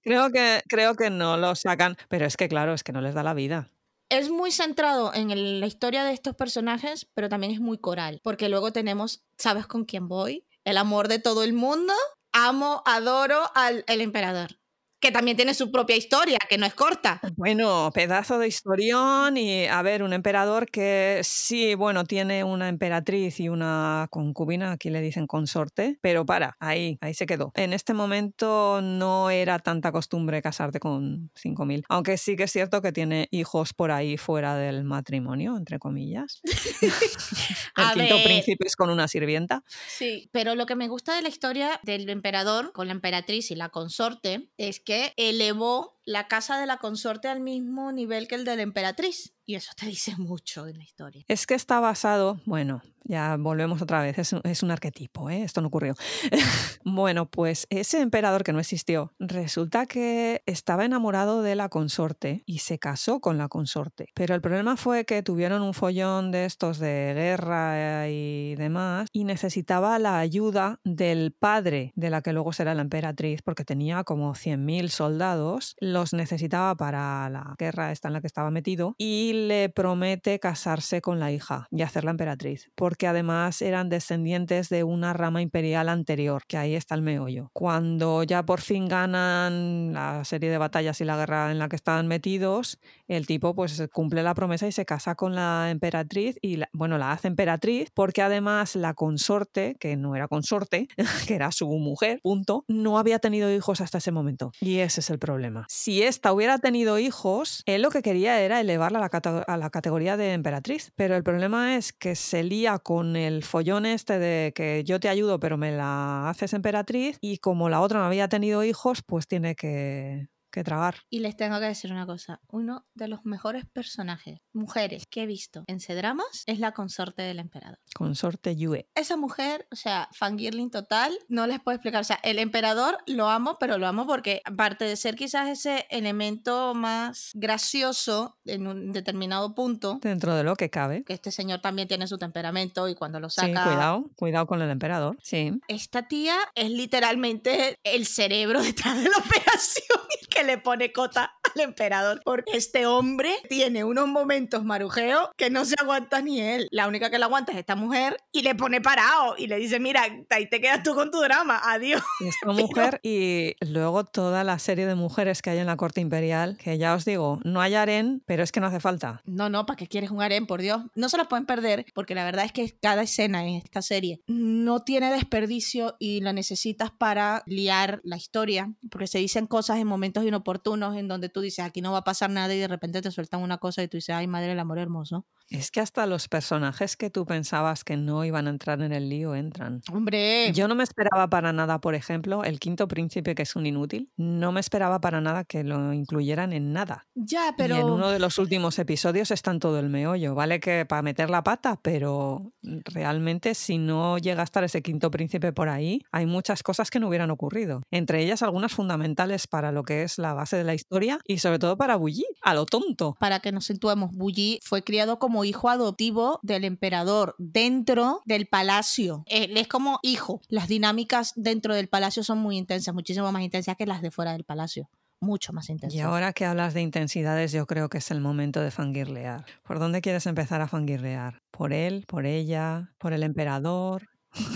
[0.04, 3.14] Creo que, creo que no lo sacan, pero es que claro, es que no les
[3.14, 3.72] da la vida.
[4.10, 8.20] Es muy centrado en el- la historia de estos personajes, pero también es muy coral,
[8.24, 10.46] porque luego tenemos, ¿sabes con quién voy?
[10.66, 11.94] El amor de todo el mundo.
[12.34, 14.61] Amo, adoro al el emperador,
[15.02, 17.20] que también tiene su propia historia, que no es corta.
[17.36, 23.40] Bueno, pedazo de historión y a ver, un emperador que sí, bueno, tiene una emperatriz
[23.40, 27.52] y una concubina, aquí le dicen consorte, pero para, ahí, ahí se quedó.
[27.56, 32.82] En este momento no era tanta costumbre casarte con 5.000, aunque sí que es cierto
[32.84, 36.42] que tiene hijos por ahí fuera del matrimonio, entre comillas.
[36.82, 38.24] El A quinto ver.
[38.24, 39.64] príncipe es con una sirvienta.
[39.88, 43.56] Sí, pero lo que me gusta de la historia del emperador con la emperatriz y
[43.56, 48.46] la consorte es que elevó la casa de la consorte al mismo nivel que el
[48.46, 49.34] de la emperatriz.
[49.46, 51.24] Y eso te dice mucho de la historia.
[51.28, 55.44] Es que está basado, bueno, ya volvemos otra vez, es es un arquetipo, ¿eh?
[55.44, 55.96] esto no ocurrió.
[56.86, 62.60] bueno, pues ese emperador que no existió, resulta que estaba enamorado de la consorte y
[62.60, 64.08] se casó con la consorte.
[64.14, 69.24] Pero el problema fue que tuvieron un follón de estos de guerra y demás y
[69.24, 74.34] necesitaba la ayuda del padre de la que luego será la emperatriz, porque tenía como
[74.34, 79.70] 100.000 soldados, los necesitaba para la guerra esta en la que estaba metido y le
[79.70, 85.42] promete casarse con la hija y hacerla emperatriz, porque además eran descendientes de una rama
[85.42, 87.50] imperial anterior, que ahí está el meollo.
[87.54, 91.76] Cuando ya por fin ganan la serie de batallas y la guerra en la que
[91.76, 96.60] estaban metidos, el tipo pues cumple la promesa y se casa con la emperatriz y
[96.74, 100.88] bueno, la hace emperatriz porque además la consorte, que no era consorte,
[101.28, 104.52] que era su mujer, punto, no había tenido hijos hasta ese momento.
[104.60, 105.66] Y ese es el problema.
[105.84, 110.34] Si esta hubiera tenido hijos, él lo que quería era elevarla a la, categoría de
[110.34, 110.92] emperatriz.
[110.96, 115.10] Pero el problema es que se lía con el follón este de que yo te
[115.10, 119.28] ayudo pero me la haces emperatriz y como la otra no había tenido hijos, pues
[119.28, 120.96] tiene que, que tragar.
[121.10, 122.42] Y les tengo que decir una cosa.
[122.50, 127.40] Uno de los mejores personajes, mujeres, que he visto en C-Dramas es la consorte del
[127.40, 127.80] emperador.
[127.96, 128.88] Consorte Yue.
[128.96, 132.02] Esa mujer, o sea, fangirling total, no les puedo explicar.
[132.02, 135.88] O sea, el emperador lo amo, pero lo amo porque, aparte de ser quizás ese
[135.90, 141.04] elemento más gracioso en un determinado punto, Dentro de lo que cabe.
[141.04, 143.64] que este señor también tiene su temperamento y cuando lo Sí, saca.
[143.64, 145.18] cuidado, cuidado con el emperador.
[145.22, 145.52] Sí.
[145.68, 151.34] Esta tía es literalmente el cerebro detrás de la operación y que le pone cota
[151.56, 152.22] al emperador.
[152.24, 156.68] Porque este hombre tiene unos momentos marujeo que no se aguanta ni él.
[156.72, 159.80] La única que le aguanta es esta mujer y le pone parado y le dice,
[159.80, 162.02] mira, ahí te quedas tú con tu drama, adiós.
[162.20, 166.58] Esta mujer y luego toda la serie de mujeres que hay en la corte imperial,
[166.58, 169.22] que ya os digo, no hay harén, pero es que no hace falta.
[169.26, 170.48] No, no, ¿para qué quieres un harén?
[170.48, 170.82] Por Dios.
[170.96, 174.22] No se los pueden perder porque la verdad es que cada escena en esta serie
[174.28, 179.88] no tiene desperdicio y la necesitas para liar la historia porque se dicen cosas en
[179.88, 183.02] momentos inoportunos en donde tú dices, aquí no va a pasar nada y de repente
[183.02, 185.26] te sueltan una cosa y tú dices, ay madre, el amor hermoso.
[185.50, 189.10] Es que hasta los personajes que tú pensabas que no iban a entrar en el
[189.10, 189.82] lío entran.
[189.92, 193.66] Hombre, Yo no me esperaba para nada, por ejemplo, el quinto príncipe, que es un
[193.66, 197.08] inútil, no me esperaba para nada que lo incluyeran en nada.
[197.16, 197.76] ya, pero...
[197.76, 200.36] Y en uno de los últimos episodios está en todo el meollo.
[200.36, 205.12] Vale que para meter la pata, pero realmente si no llega a estar ese quinto
[205.12, 207.82] príncipe por ahí, hay muchas cosas que no hubieran ocurrido.
[207.92, 211.60] Entre ellas algunas fundamentales para lo que es la base de la historia y sobre
[211.60, 213.16] todo para Bully, a lo tonto.
[213.20, 219.24] Para que nos situemos, Bully fue criado como hijo adoptivo del emperador dentro del palacio.
[219.28, 220.42] Él es como hijo.
[220.48, 224.34] Las dinámicas dentro del palacio son muy intensas, muchísimo más intensas que las de fuera
[224.34, 224.90] del palacio.
[225.20, 225.96] Mucho más intensas.
[225.96, 229.46] Y ahora que hablas de intensidades, yo creo que es el momento de fangirlear.
[229.64, 231.44] ¿Por dónde quieres empezar a fangirlear?
[231.52, 232.06] ¿Por él?
[232.08, 232.92] ¿Por ella?
[232.98, 234.11] ¿Por el emperador?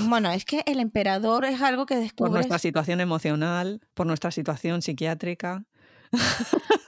[0.07, 2.33] Bueno, es que el emperador es algo que ¿Por descubres...
[2.33, 3.81] nuestra situación emocional?
[3.93, 5.63] ¿Por nuestra situación psiquiátrica?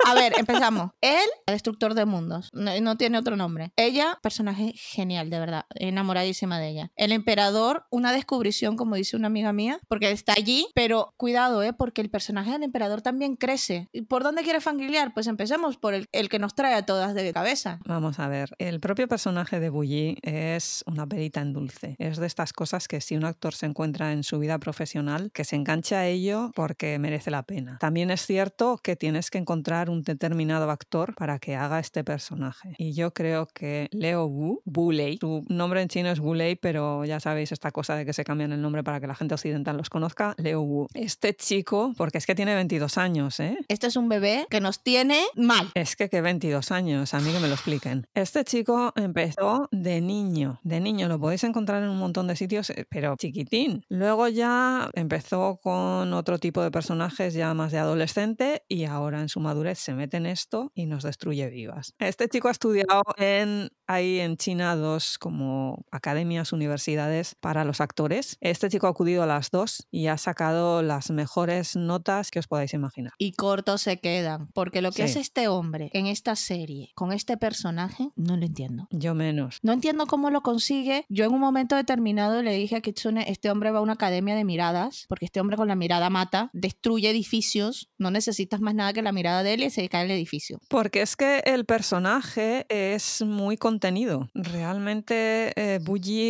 [0.05, 0.91] A ver, empezamos.
[1.01, 2.49] Él, destructor de mundos.
[2.53, 3.71] No, tiene otro nombre.
[3.75, 5.65] Ella, personaje genial, de verdad.
[5.75, 6.91] Enamoradísima de ella.
[6.95, 11.73] El emperador, una descubrición, como dice una amiga mía, porque está allí, pero cuidado, ¿eh?
[11.73, 13.89] Porque el personaje del emperador también crece.
[13.91, 15.13] ¿Y por dónde quiere fangirlear?
[15.13, 17.79] Pues empecemos por el, el que nos trae a todas de cabeza.
[17.85, 21.95] Vamos a ver, el propio personaje de Bully es una perita en dulce.
[21.99, 25.43] Es de estas cosas que si un actor se encuentra en su vida profesional, que
[25.43, 27.77] se engancha a ello porque merece la pena.
[27.79, 32.75] También es cierto que tienes que encontrar un determinado actor para que haga este personaje.
[32.77, 36.55] Y yo creo que Leo Wu, Wu Lei, su nombre en chino es Wu Lei,
[36.55, 39.33] pero ya sabéis esta cosa de que se cambian el nombre para que la gente
[39.33, 40.85] occidental los conozca, Leo Wu.
[40.93, 43.57] Este chico, porque es que tiene 22 años, ¿eh?
[43.69, 45.71] Este es un bebé que nos tiene mal.
[45.73, 48.05] Es que que 22 años, a mí que me lo expliquen.
[48.13, 52.69] Este chico empezó de niño, de niño, lo podéis encontrar en un montón de sitios,
[52.69, 53.83] eh, pero chiquitín.
[53.89, 59.29] Luego ya empezó con otro tipo de personajes ya más de adolescente y ahora en
[59.29, 61.93] su madurez se mete en esto y nos destruye vivas.
[61.99, 68.37] Este chico ha estudiado en hay en China dos como academias, universidades para los actores.
[68.41, 72.47] Este chico ha acudido a las dos y ha sacado las mejores notas que os
[72.47, 73.13] podáis imaginar.
[73.17, 74.47] Y cortos se quedan.
[74.53, 75.01] Porque lo que Sí.
[75.03, 78.87] hace este hombre en esta serie con este personaje, no lo entiendo.
[78.91, 79.59] Yo menos.
[79.63, 81.05] No entiendo cómo lo consigue.
[81.07, 84.35] Yo en un momento determinado le dije a Kitsune, este hombre va a una academia
[84.35, 88.86] de miradas, porque este hombre con la mirada mata, destruye edificios, no necesitas más nada
[88.93, 90.59] que la mirada de él y se cae el edificio.
[90.67, 94.29] Porque es que el personaje es muy contenido.
[94.33, 95.79] Realmente eh,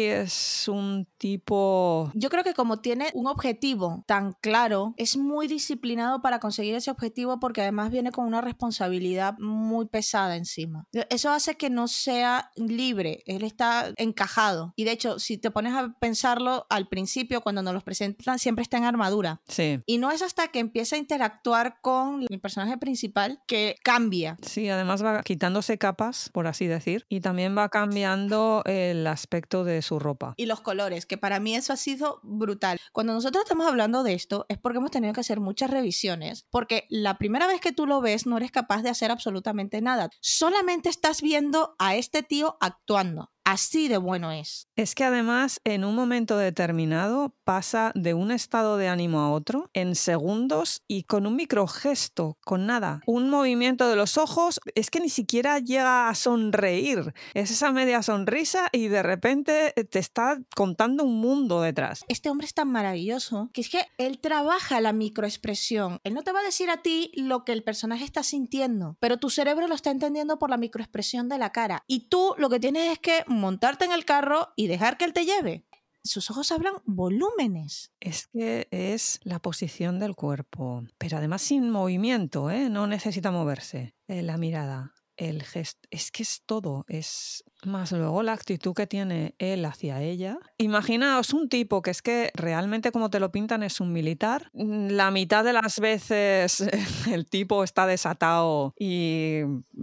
[0.03, 2.11] es un tipo...
[2.13, 6.91] Yo creo que como tiene un objetivo tan claro, es muy disciplinado para conseguir ese
[6.91, 10.86] objetivo porque además viene con una responsabilidad muy pesada encima.
[11.09, 14.74] Eso hace que no sea libre, él está encajado.
[14.76, 18.63] Y de hecho, si te pones a pensarlo al principio, cuando nos los presentan, siempre
[18.63, 19.41] está en armadura.
[19.47, 19.80] Sí.
[19.86, 24.38] Y no es hasta que empieza a interactuar con el personaje principal que cambia.
[24.41, 29.82] Sí, además va quitándose capas, por así decir, y también va cambiando el aspecto de
[29.82, 30.34] su ropa.
[30.38, 32.80] Y los colores, que para mí eso ha sido brutal.
[32.91, 36.86] Cuando nosotros estamos hablando de esto es porque hemos tenido que hacer muchas revisiones, porque
[36.89, 40.10] la primera vez que tú lo ves no eres capaz de hacer absolutamente nada.
[40.20, 43.32] Solamente estás viendo a este tío actuando.
[43.50, 44.68] Así de bueno es.
[44.76, 49.72] Es que además en un momento determinado pasa de un estado de ánimo a otro
[49.74, 53.00] en segundos y con un microgesto, con nada.
[53.06, 57.14] Un movimiento de los ojos, es que ni siquiera llega a sonreír.
[57.36, 62.04] Es esa media sonrisa y de repente te está contando un mundo detrás.
[62.10, 66.02] Este hombre es tan maravilloso que es que él trabaja la microexpresión.
[66.04, 69.16] Él no te va a decir a ti lo que el personaje está sintiendo, pero
[69.16, 71.86] tu cerebro lo está entendiendo por la microexpresión de la cara.
[71.88, 75.13] Y tú lo que tienes es que montarte en el carro y dejar que él
[75.13, 75.65] te lleve.
[76.03, 77.91] Sus ojos hablan volúmenes.
[77.99, 82.69] Es que es la posición del cuerpo, pero además sin movimiento, ¿eh?
[82.69, 83.95] no necesita moverse.
[84.07, 88.88] Eh, la mirada, el gesto, es que es todo, es más luego la actitud que
[88.88, 90.38] tiene él hacia ella.
[90.57, 94.49] Imaginaos un tipo que es que realmente como te lo pintan es un militar.
[94.53, 96.61] La mitad de las veces
[97.11, 99.41] el tipo está desatado y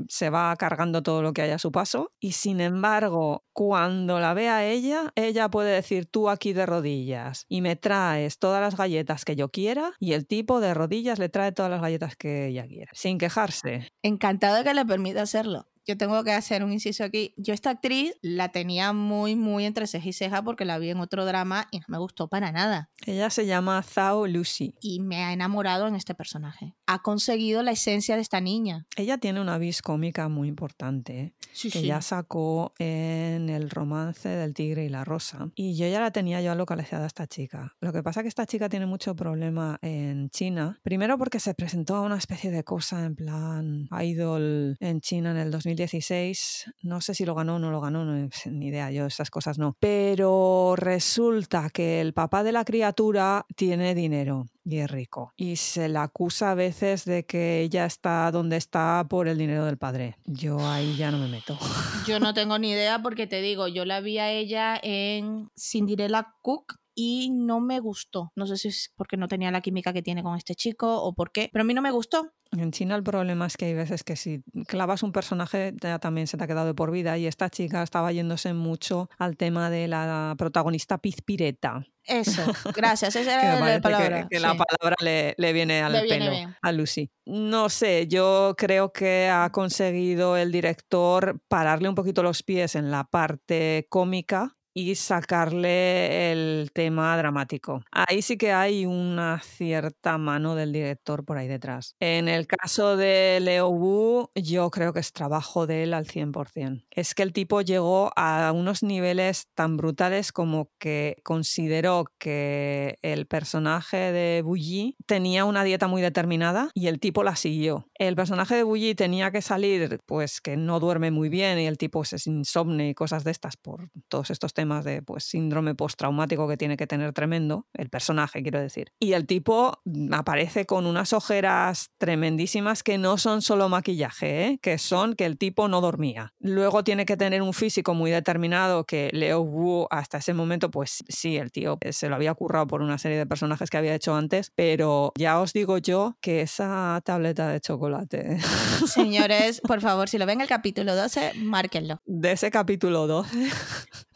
[0.09, 2.13] se va cargando todo lo que hay a su paso.
[2.21, 7.45] Y sin embargo, cuando la ve a ella, ella puede decir tú aquí de rodillas
[7.49, 11.29] y me traes todas las galletas que yo quiera y el tipo de rodillas le
[11.29, 13.89] trae todas las galletas que ella quiera, sin quejarse.
[14.03, 15.67] Encantado que le permita hacerlo.
[15.87, 17.35] Yo tengo que hacer un inciso aquí.
[17.37, 21.01] Yo esta actriz la tenía muy, muy entre ceja y ceja porque la vi en
[21.01, 22.91] otro drama y no me gustó para nada.
[23.07, 24.75] Ella se llama Zhao Lucy.
[24.81, 26.75] Y me ha enamorado en este personaje.
[26.87, 28.87] ha conseguido la esencia de esta niña.
[28.97, 31.35] Ella tiene una vis cómica muy importante, ¿eh?
[31.53, 35.51] Sí, que ya sacó en el romance del tigre y la rosa.
[35.55, 37.75] Y yo ya la tenía yo localizada a esta chica.
[37.81, 40.81] Lo que pasa es que esta chica tiene mucho problema en China.
[40.83, 45.37] Primero porque se presentó a una especie de cosa en plan idol en China en
[45.37, 46.73] el 2016.
[46.83, 49.59] No sé si lo ganó o no lo ganó, no, ni idea, yo esas cosas
[49.59, 49.77] no.
[49.81, 55.33] Pero resulta que el papá de la criatura tiene dinero y es rico.
[55.37, 59.65] Y se la acusa a veces de que ella está donde está por el dinero
[59.67, 60.17] del padre.
[60.25, 61.59] Yo ahí ya no me meto.
[62.07, 66.35] Yo no tengo ni idea porque te digo, yo la vi a ella en Cinderella
[66.43, 68.33] Cook y no me gustó.
[68.37, 71.15] No sé si es porque no tenía la química que tiene con este chico o
[71.15, 72.33] por qué, pero a mí no me gustó.
[72.53, 76.27] En China el problema es que hay veces que si clavas un personaje ya también
[76.27, 79.71] se te ha quedado de por vida y esta chica estaba yéndose mucho al tema
[79.71, 81.85] de la protagonista pizpireta.
[82.05, 82.43] Eso,
[82.77, 84.29] gracias, esa era la palabra.
[84.31, 87.11] Que, la palabra le, le viene al pelo a Lucy.
[87.25, 92.91] No sé, yo creo que ha conseguido el director pararle un poquito los pies en
[92.91, 97.83] la parte cómica y sacarle el tema dramático.
[97.93, 101.95] Ahí sí que hay una cierta mano del director por ahí detrás.
[102.01, 106.85] En el caso de Leo Wu, yo creo que es trabajo de él al 100%.
[106.91, 113.27] Es que el tipo llegó a unos niveles tan brutales como que consideró que el
[113.27, 117.87] personaje de Yi tenía una dieta muy determinada y el tipo la siguió.
[117.95, 121.79] El personaje de Yi tenía que salir, pues que no duerme muy bien y el
[121.79, 126.49] tipo es insomne y cosas de estas por todos estos temas de pues, síndrome postraumático
[126.49, 128.93] que tiene que tener tremendo, el personaje quiero decir.
[128.99, 129.81] Y el tipo
[130.13, 134.59] aparece con unas ojeras tremendísimas que no son solo maquillaje, ¿eh?
[134.63, 136.35] que son que el tipo no dormía.
[136.41, 141.05] Luego tiene que tener un físico muy determinado que Leo Wu hasta ese momento, pues
[141.09, 144.15] sí, el tío se lo había currado por una serie de personajes que había hecho
[144.15, 148.39] antes, pero ya os digo yo que esa tableta de chocolate.
[148.87, 152.01] Señores, por favor, si lo ven el capítulo 12, márquenlo.
[152.05, 153.37] De ese capítulo 12.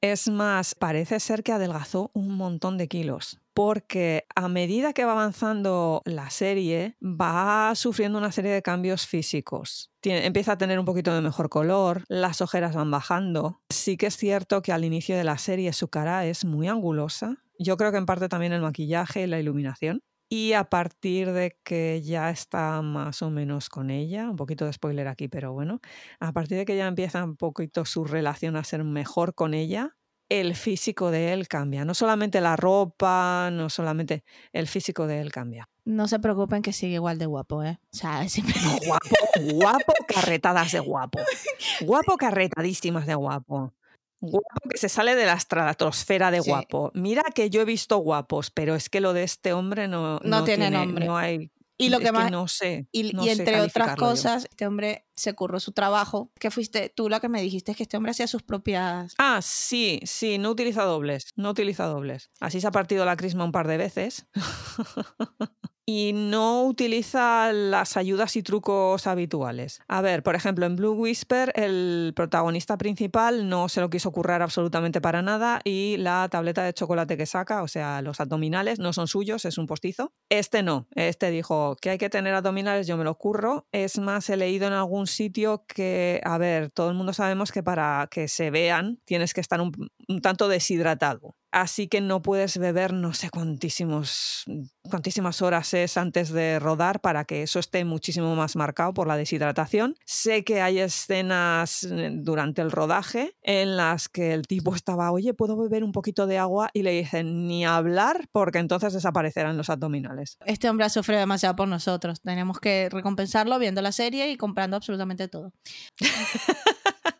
[0.00, 5.10] Es más, parece ser que adelgazó un montón de kilos porque a medida que va
[5.10, 9.90] avanzando la serie va sufriendo una serie de cambios físicos.
[10.04, 13.60] empieza a tener un poquito de mejor color, las ojeras van bajando.
[13.68, 17.38] Sí que es cierto que al inicio de la serie su cara es muy angulosa.
[17.58, 20.04] Yo creo que en parte también el maquillaje y la iluminación.
[20.28, 24.72] Y a partir de que ya está más o menos con ella, un poquito de
[24.72, 25.80] spoiler aquí, pero bueno,
[26.20, 29.96] a partir de que ya empieza un poquito su relación a ser mejor con ella,
[30.28, 31.84] el físico de él cambia.
[31.84, 35.68] No solamente la ropa, no solamente el físico de él cambia.
[35.84, 37.78] No se preocupen que sigue igual de guapo, ¿eh?
[37.90, 38.54] O sea, siempre...
[38.86, 41.18] guapo, guapo, carretadas de guapo.
[41.80, 43.72] Guapo, carretadísimas de guapo.
[44.20, 46.90] Guapo que se sale de la estratosfera de guapo.
[46.94, 50.44] Mira que yo he visto guapos, pero es que lo de este hombre no, no,
[50.44, 51.06] tiene, nombre.
[51.06, 51.52] No hay.
[51.80, 52.30] Y lo que más.
[52.32, 52.88] no sé.
[52.90, 56.32] Y, entre otras cosas, este hombre se curró su trabajo.
[56.40, 59.14] Que fuiste tú la que me dijiste que este hombre hacía sus propias.
[59.18, 61.28] Ah, sí, sí, no utiliza dobles.
[61.36, 62.30] No utiliza dobles.
[62.40, 64.26] Así se ha partido la crisma un par de veces.
[65.90, 69.80] y no utiliza las ayudas y trucos habituales.
[69.88, 74.42] A ver, por ejemplo, en Blue Whisper el protagonista principal no se lo quiso currar
[74.42, 78.92] absolutamente para nada y la tableta de chocolate que saca, o sea, los abdominales, no
[78.92, 80.12] son suyos, es un postizo.
[80.28, 83.66] Este no, este dijo que hay que tener abdominales, yo me lo curro.
[83.72, 87.62] Es más, he leído en algún sitio que, a ver, todo el mundo sabemos que
[87.62, 89.72] para que se vean tienes que estar un,
[90.06, 91.34] un tanto deshidratado.
[91.50, 94.44] Así que no puedes beber no sé cuantísimos,
[94.82, 99.16] cuantísimas horas es antes de rodar para que eso esté muchísimo más marcado por la
[99.16, 99.96] deshidratación.
[100.04, 105.32] Sé que hay escenas eh, durante el rodaje en las que el tipo estaba, oye,
[105.32, 106.68] ¿puedo beber un poquito de agua?
[106.74, 110.36] Y le dicen, ni hablar porque entonces desaparecerán los abdominales.
[110.44, 112.20] Este hombre sufre demasiado por nosotros.
[112.20, 115.52] Tenemos que recompensarlo viendo la serie y comprando absolutamente todo.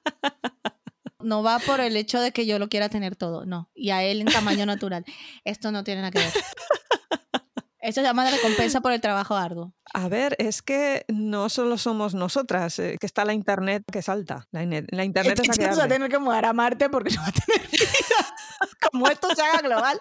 [1.20, 3.70] no va por el hecho de que yo lo quiera tener todo, no.
[3.74, 5.04] Y a él en tamaño natural.
[5.44, 6.32] Esto no tiene nada que ver.
[7.80, 9.72] Esto se llama recompensa por el trabajo arduo.
[9.94, 14.48] A ver, es que no solo somos nosotras, eh, que está la internet que salta.
[14.50, 17.28] La, la internet es, que vamos a tener que mudar a Marte porque no va
[17.28, 17.88] a tener vida.
[18.90, 19.98] Como esto se haga global,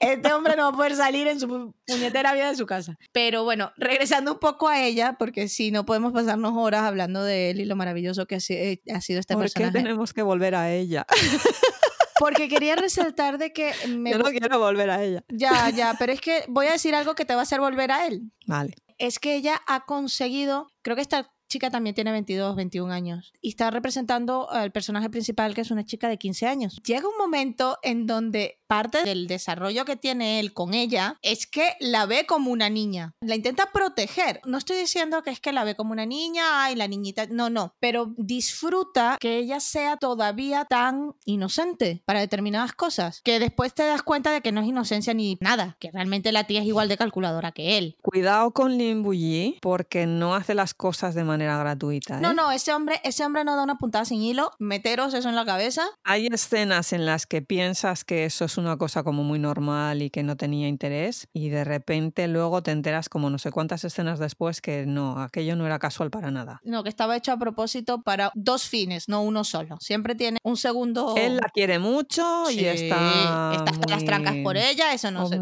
[0.00, 2.96] este hombre no va a poder salir en su puñetera vida de su casa.
[3.12, 7.50] Pero bueno, regresando un poco a ella, porque si no podemos pasarnos horas hablando de
[7.50, 9.36] él y lo maravilloso que ha sido este personaje.
[9.36, 11.06] ¿Por qué tenemos que volver a ella?
[12.18, 13.72] Porque quería resaltar de que...
[13.88, 14.10] Me...
[14.10, 15.24] Yo no quiero volver a ella.
[15.28, 17.92] Ya, ya, pero es que voy a decir algo que te va a hacer volver
[17.92, 18.32] a él.
[18.46, 18.74] Vale.
[18.98, 23.48] Es que ella ha conseguido, creo que está chica también tiene 22, 21 años y
[23.48, 26.80] está representando al personaje principal que es una chica de 15 años.
[26.84, 31.72] Llega un momento en donde parte del desarrollo que tiene él con ella es que
[31.80, 34.40] la ve como una niña, la intenta proteger.
[34.44, 37.48] No estoy diciendo que es que la ve como una niña, ay, la niñita, no,
[37.48, 43.84] no, pero disfruta que ella sea todavía tan inocente para determinadas cosas, que después te
[43.84, 46.88] das cuenta de que no es inocencia ni nada, que realmente la tía es igual
[46.88, 47.96] de calculadora que él.
[48.02, 52.20] Cuidado con Lin Buyi porque no hace las cosas de manera gratuita.
[52.20, 52.34] No, ¿eh?
[52.34, 55.44] no, ese hombre, ese hombre no da una puntada sin hilo, meteros eso en la
[55.44, 55.82] cabeza.
[56.04, 60.10] Hay escenas en las que piensas que eso es una cosa como muy normal y
[60.10, 64.18] que no tenía interés y de repente luego te enteras como no sé cuántas escenas
[64.18, 66.60] después que no, aquello no era casual para nada.
[66.64, 69.76] No, que estaba hecho a propósito para dos fines, no uno solo.
[69.80, 71.14] Siempre tiene un segundo.
[71.16, 73.52] Él la quiere mucho y Sí, está.
[73.52, 75.40] está hasta las trancas por ella, eso no sé.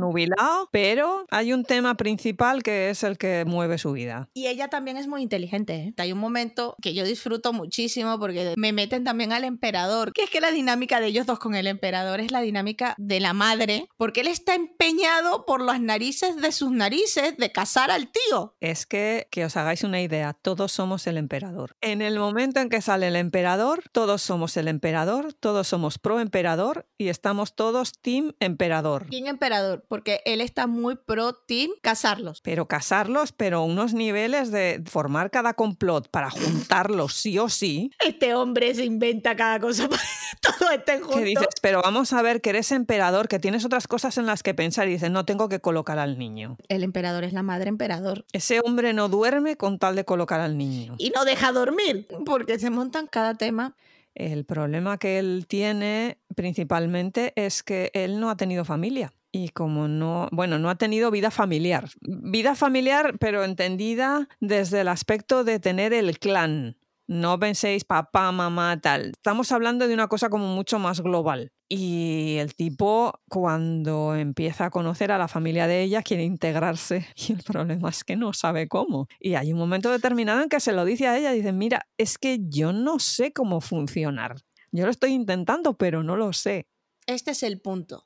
[0.70, 4.28] pero hay un tema principal que es el que mueve su vida.
[4.34, 5.74] Y ella también es muy inteligente.
[5.74, 5.85] ¿eh?
[5.96, 10.30] Hay un momento que yo disfruto muchísimo porque me meten también al emperador, que es
[10.30, 13.88] que la dinámica de ellos dos con el emperador es la dinámica de la madre,
[13.96, 18.54] porque él está empeñado por las narices de sus narices de casar al tío.
[18.60, 21.76] Es que, que os hagáis una idea, todos somos el emperador.
[21.80, 26.20] En el momento en que sale el emperador, todos somos el emperador, todos somos pro
[26.20, 29.06] emperador y estamos todos team emperador.
[29.08, 29.84] ¿Quién emperador?
[29.88, 32.40] Porque él está muy pro team casarlos.
[32.42, 38.34] Pero casarlos, pero unos niveles de formar cada complot para juntarlos sí o sí, Este
[38.34, 41.16] hombre se inventa cada cosa para que todos estén juntos.
[41.16, 44.42] que dices, pero vamos a ver que eres emperador, que tienes otras cosas en las
[44.42, 46.56] que pensar y dices, no tengo que colocar al niño.
[46.68, 48.24] El emperador es la madre emperador.
[48.32, 50.94] Ese hombre no duerme con tal de colocar al niño.
[50.98, 53.76] Y no deja dormir, porque se montan cada tema.
[54.14, 59.12] El problema que él tiene principalmente es que él no ha tenido familia.
[59.36, 61.90] Y como no, bueno, no ha tenido vida familiar.
[62.00, 66.76] Vida familiar, pero entendida desde el aspecto de tener el clan.
[67.08, 69.10] No penséis papá, mamá, tal.
[69.10, 71.52] Estamos hablando de una cosa como mucho más global.
[71.68, 77.06] Y el tipo, cuando empieza a conocer a la familia de ella, quiere integrarse.
[77.28, 79.06] Y el problema es que no sabe cómo.
[79.20, 81.30] Y hay un momento determinado en que se lo dice a ella.
[81.32, 84.36] Dice, mira, es que yo no sé cómo funcionar.
[84.72, 86.66] Yo lo estoy intentando, pero no lo sé.
[87.06, 88.05] Este es el punto.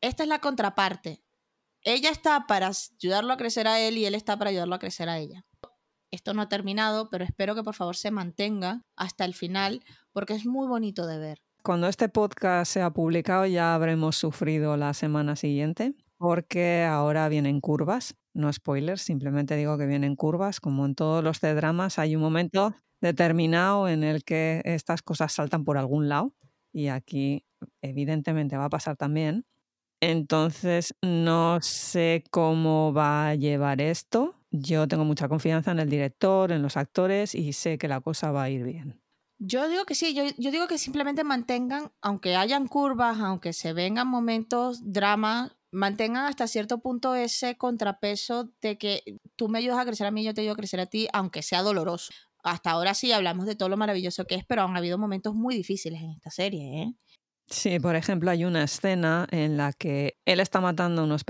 [0.00, 1.22] Esta es la contraparte.
[1.82, 5.08] Ella está para ayudarlo a crecer a él y él está para ayudarlo a crecer
[5.08, 5.44] a ella.
[6.10, 9.82] Esto no ha terminado, pero espero que por favor se mantenga hasta el final
[10.12, 11.42] porque es muy bonito de ver.
[11.62, 18.16] Cuando este podcast sea publicado ya habremos sufrido la semana siguiente, porque ahora vienen curvas.
[18.32, 20.60] No spoilers, simplemente digo que vienen curvas.
[20.60, 25.64] Como en todos los C-dramas hay un momento determinado en el que estas cosas saltan
[25.64, 26.34] por algún lado
[26.72, 27.44] y aquí
[27.82, 29.44] evidentemente va a pasar también.
[30.00, 34.34] Entonces no sé cómo va a llevar esto.
[34.50, 38.32] Yo tengo mucha confianza en el director, en los actores y sé que la cosa
[38.32, 39.00] va a ir bien.
[39.38, 44.06] Yo digo que sí, yo, digo que simplemente mantengan, aunque hayan curvas, aunque se vengan
[44.06, 49.02] momentos, drama, mantengan hasta cierto punto ese contrapeso de que
[49.36, 51.42] tú me ayudas a crecer a mí, yo te ayudo a crecer a ti, aunque
[51.42, 52.12] sea doloroso.
[52.42, 55.54] Hasta ahora sí hablamos de todo lo maravilloso que es, pero han habido momentos muy
[55.54, 56.94] difíciles en esta serie, ¿eh?
[57.50, 61.24] Sí, por ejemplo, hay una escena en la que él está matando a unos,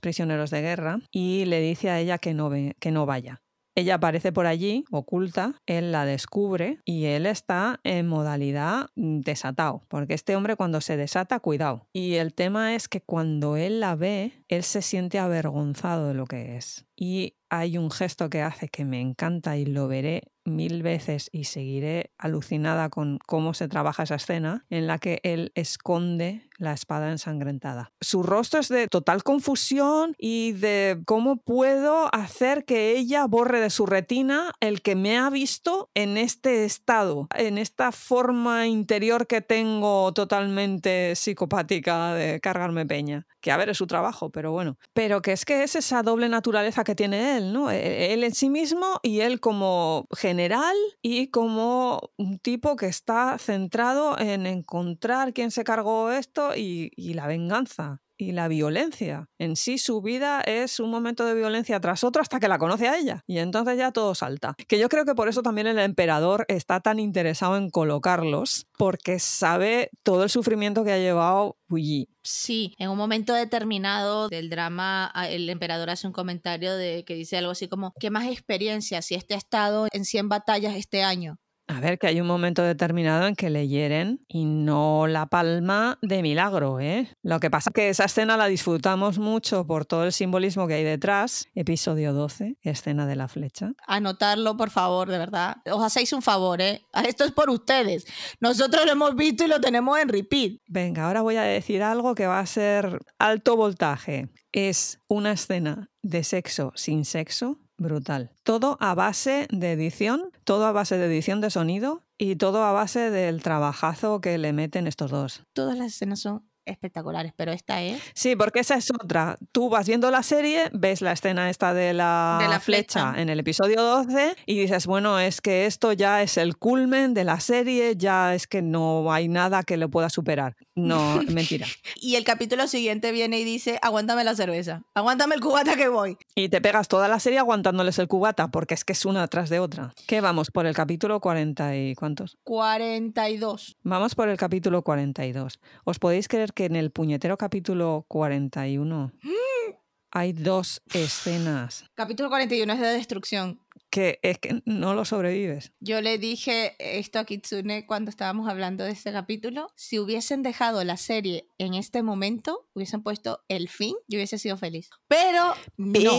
[0.00, 3.40] prisioneros de guerra y le dice a ella que no, ve- que no vaya.
[3.74, 10.14] Ella aparece por allí, oculta, él la descubre y él está en modalidad desatado, porque
[10.14, 11.86] este hombre cuando se desata, cuidado.
[11.92, 16.24] Y el tema es que cuando él la ve, él se siente avergonzado de lo
[16.26, 16.86] que es.
[16.96, 21.44] Y hay un gesto que hace que me encanta y lo veré mil veces y
[21.44, 27.10] seguiré alucinada con cómo se trabaja esa escena en la que él esconde la espada
[27.10, 27.92] ensangrentada.
[28.00, 33.68] Su rostro es de total confusión y de cómo puedo hacer que ella borre de
[33.68, 39.42] su retina el que me ha visto en este estado, en esta forma interior que
[39.42, 43.26] tengo totalmente psicopática de cargarme peña.
[43.40, 44.78] Que a ver, es su trabajo, pero bueno.
[44.92, 47.70] Pero que es que es esa doble naturaleza que tiene él, ¿no?
[47.70, 53.38] E- Él en sí mismo y él como general y como un tipo que está
[53.38, 59.28] centrado en encontrar quién se cargó esto y la venganza y la violencia.
[59.38, 62.88] En sí su vida es un momento de violencia tras otro hasta que la conoce
[62.88, 64.54] a ella y entonces ya todo salta.
[64.68, 69.18] Que yo creo que por eso también el emperador está tan interesado en colocarlos porque
[69.18, 72.08] sabe todo el sufrimiento que ha llevado Puyi.
[72.22, 77.36] Sí, en un momento determinado del drama, el emperador hace un comentario de que dice
[77.38, 81.38] algo así como, ¿qué más experiencia si este ha estado en 100 batallas este año?
[81.68, 85.98] A ver, que hay un momento determinado en que le hieren y no la palma
[86.00, 87.08] de milagro, ¿eh?
[87.22, 90.74] Lo que pasa es que esa escena la disfrutamos mucho por todo el simbolismo que
[90.74, 91.48] hay detrás.
[91.56, 93.72] Episodio 12, escena de la flecha.
[93.88, 95.56] Anotarlo, por favor, de verdad.
[95.68, 96.82] Os hacéis un favor, ¿eh?
[97.06, 98.06] Esto es por ustedes.
[98.38, 100.60] Nosotros lo hemos visto y lo tenemos en repeat.
[100.68, 104.28] Venga, ahora voy a decir algo que va a ser alto voltaje.
[104.52, 108.30] Es una escena de sexo sin sexo brutal.
[108.42, 112.72] Todo a base de edición, todo a base de edición de sonido y todo a
[112.72, 115.42] base del trabajazo que le meten estos dos.
[115.52, 118.02] Todas las escenas son espectaculares, pero esta es...
[118.14, 119.38] Sí, porque esa es otra.
[119.52, 123.10] Tú vas viendo la serie, ves la escena esta de la, De la flecha.
[123.10, 123.22] flecha.
[123.22, 127.22] en el episodio 12 y dices, bueno, es que esto ya es el culmen de
[127.22, 130.56] la serie, ya es que no hay nada que lo pueda superar.
[130.76, 131.66] No, mentira.
[131.96, 136.18] Y el capítulo siguiente viene y dice, aguántame la cerveza, aguántame el cubata que voy.
[136.34, 139.48] Y te pegas toda la serie aguantándoles el cubata, porque es que es una tras
[139.48, 139.94] de otra.
[140.06, 140.50] ¿Qué vamos?
[140.50, 142.36] ¿Por el capítulo 40 y cuántos?
[142.44, 143.76] 42.
[143.82, 145.58] Vamos por el capítulo 42.
[145.84, 149.12] ¿Os podéis creer que en el puñetero capítulo 41
[150.10, 153.60] hay dos escenas Capítulo 41 es de destrucción.
[153.96, 155.72] Que es que no lo sobrevives?
[155.80, 159.72] Yo le dije esto a Kitsune cuando estábamos hablando de este capítulo.
[159.74, 164.58] Si hubiesen dejado la serie en este momento, hubiesen puesto el fin, yo hubiese sido
[164.58, 164.90] feliz.
[165.08, 166.18] Pero no.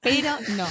[0.00, 0.66] Pero no.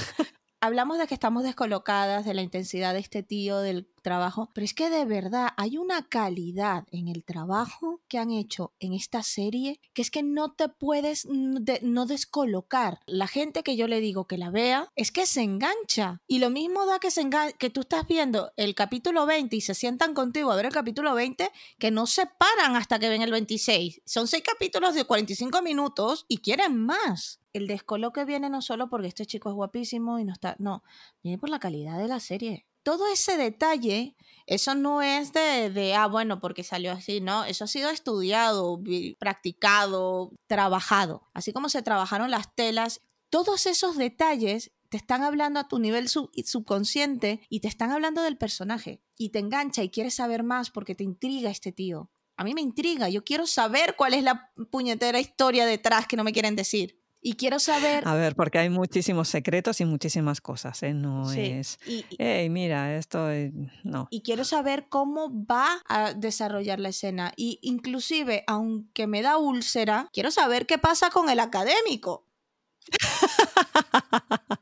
[0.62, 4.72] Hablamos de que estamos descolocadas, de la intensidad de este tío, del trabajo, pero es
[4.72, 9.80] que de verdad hay una calidad en el trabajo que han hecho en esta serie
[9.94, 13.00] que es que no te puedes de- no descolocar.
[13.06, 16.20] La gente que yo le digo que la vea es que se engancha.
[16.28, 17.28] Y lo mismo da que, se
[17.58, 21.12] que tú estás viendo el capítulo 20 y se sientan contigo a ver el capítulo
[21.12, 21.50] 20
[21.80, 24.02] que no se paran hasta que ven el 26.
[24.06, 29.08] Son seis capítulos de 45 minutos y quieren más el descoloque viene no solo porque
[29.08, 30.82] este chico es guapísimo y no está, no,
[31.22, 32.66] viene por la calidad de la serie.
[32.86, 34.14] Todo ese detalle,
[34.46, 38.80] eso no es de, de, ah, bueno, porque salió así, no, eso ha sido estudiado,
[39.18, 41.26] practicado, trabajado.
[41.34, 46.08] Así como se trabajaron las telas, todos esos detalles te están hablando a tu nivel
[46.08, 50.70] sub- subconsciente y te están hablando del personaje y te engancha y quieres saber más
[50.70, 52.12] porque te intriga este tío.
[52.36, 56.22] A mí me intriga, yo quiero saber cuál es la puñetera historia detrás que no
[56.22, 57.02] me quieren decir.
[57.26, 58.06] Y quiero saber...
[58.06, 60.94] A ver, porque hay muchísimos secretos y muchísimas cosas, ¿eh?
[60.94, 61.80] No Sí, es...
[61.84, 63.52] y, Hey, mira, esto es...
[63.82, 64.06] No.
[64.12, 67.32] y quiero saber cómo va a desarrollar la escena.
[67.34, 72.28] Y inclusive, aunque me da úlcera, quiero saber qué pasa con el académico.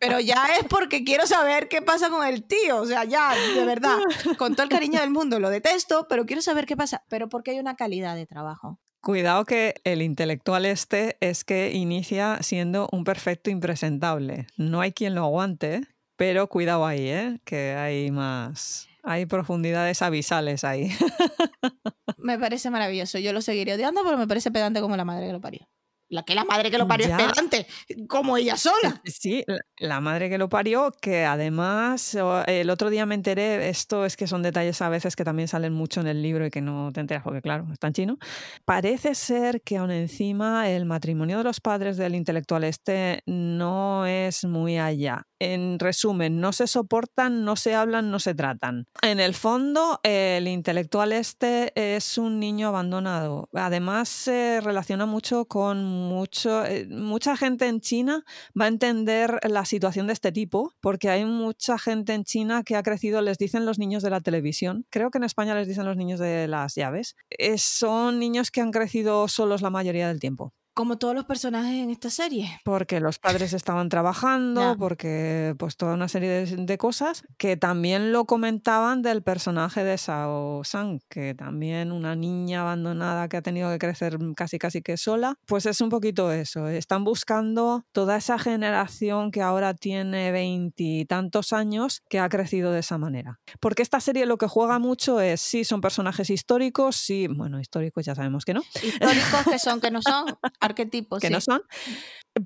[0.00, 2.78] Pero ya es porque quiero saber qué pasa con el tío.
[2.78, 3.98] O sea, ya, de verdad,
[4.38, 7.04] con todo el cariño del mundo, lo detesto, pero quiero saber qué pasa.
[7.10, 8.80] Pero porque hay una calidad de trabajo.
[9.04, 14.46] Cuidado que el intelectual este es que inicia siendo un perfecto impresentable.
[14.56, 15.82] No hay quien lo aguante,
[16.16, 17.38] pero cuidado ahí, ¿eh?
[17.44, 18.88] Que hay más...
[19.02, 20.90] Hay profundidades abisales ahí.
[22.16, 23.18] Me parece maravilloso.
[23.18, 25.68] Yo lo seguiré odiando, pero me parece pedante como la madre que lo parió.
[26.08, 27.16] La que la madre que lo parió Ya.
[27.16, 27.66] es pedante,
[28.08, 29.00] como ella sola.
[29.04, 29.44] Sí,
[29.78, 32.16] la- madre que lo parió, que además
[32.46, 35.72] el otro día me enteré, esto es que son detalles a veces que también salen
[35.72, 38.18] mucho en el libro y que no te enteras porque claro, está en chino.
[38.64, 44.44] Parece ser que aún encima el matrimonio de los padres del intelectual este no es
[44.44, 45.26] muy allá.
[45.40, 48.86] En resumen, no se soportan, no se hablan, no se tratan.
[49.02, 53.48] En el fondo, el intelectual este es un niño abandonado.
[53.52, 58.24] Además, se relaciona mucho con mucho, eh, mucha gente en China
[58.60, 62.76] va a entender la situación de este tipo, porque hay mucha gente en China que
[62.76, 65.86] ha crecido, les dicen los niños de la televisión, creo que en España les dicen
[65.86, 70.20] los niños de las llaves, Eh, son niños que han crecido solos la mayoría del
[70.20, 70.52] tiempo.
[70.74, 72.60] Como todos los personajes en esta serie.
[72.64, 74.74] Porque los padres estaban trabajando, Ya.
[74.76, 79.96] porque pues toda una serie de, de cosas que también lo comentaban del personaje de
[79.98, 84.96] Sao Sang, que también una niña abandonada que ha tenido que crecer casi casi que
[84.96, 86.66] sola, pues es un poquito eso.
[86.68, 92.98] Están buscando toda esa generación que ahora tiene veintitantos años que ha crecido de esa
[92.98, 93.38] manera.
[93.60, 98.04] Porque esta serie lo que juega mucho es, sí, son personajes históricos, sí, bueno, históricos
[98.04, 100.24] ya sabemos que no, Históricos que son, que no son,
[100.64, 101.20] arquetipos.
[101.20, 101.32] que sí.
[101.32, 101.62] no son,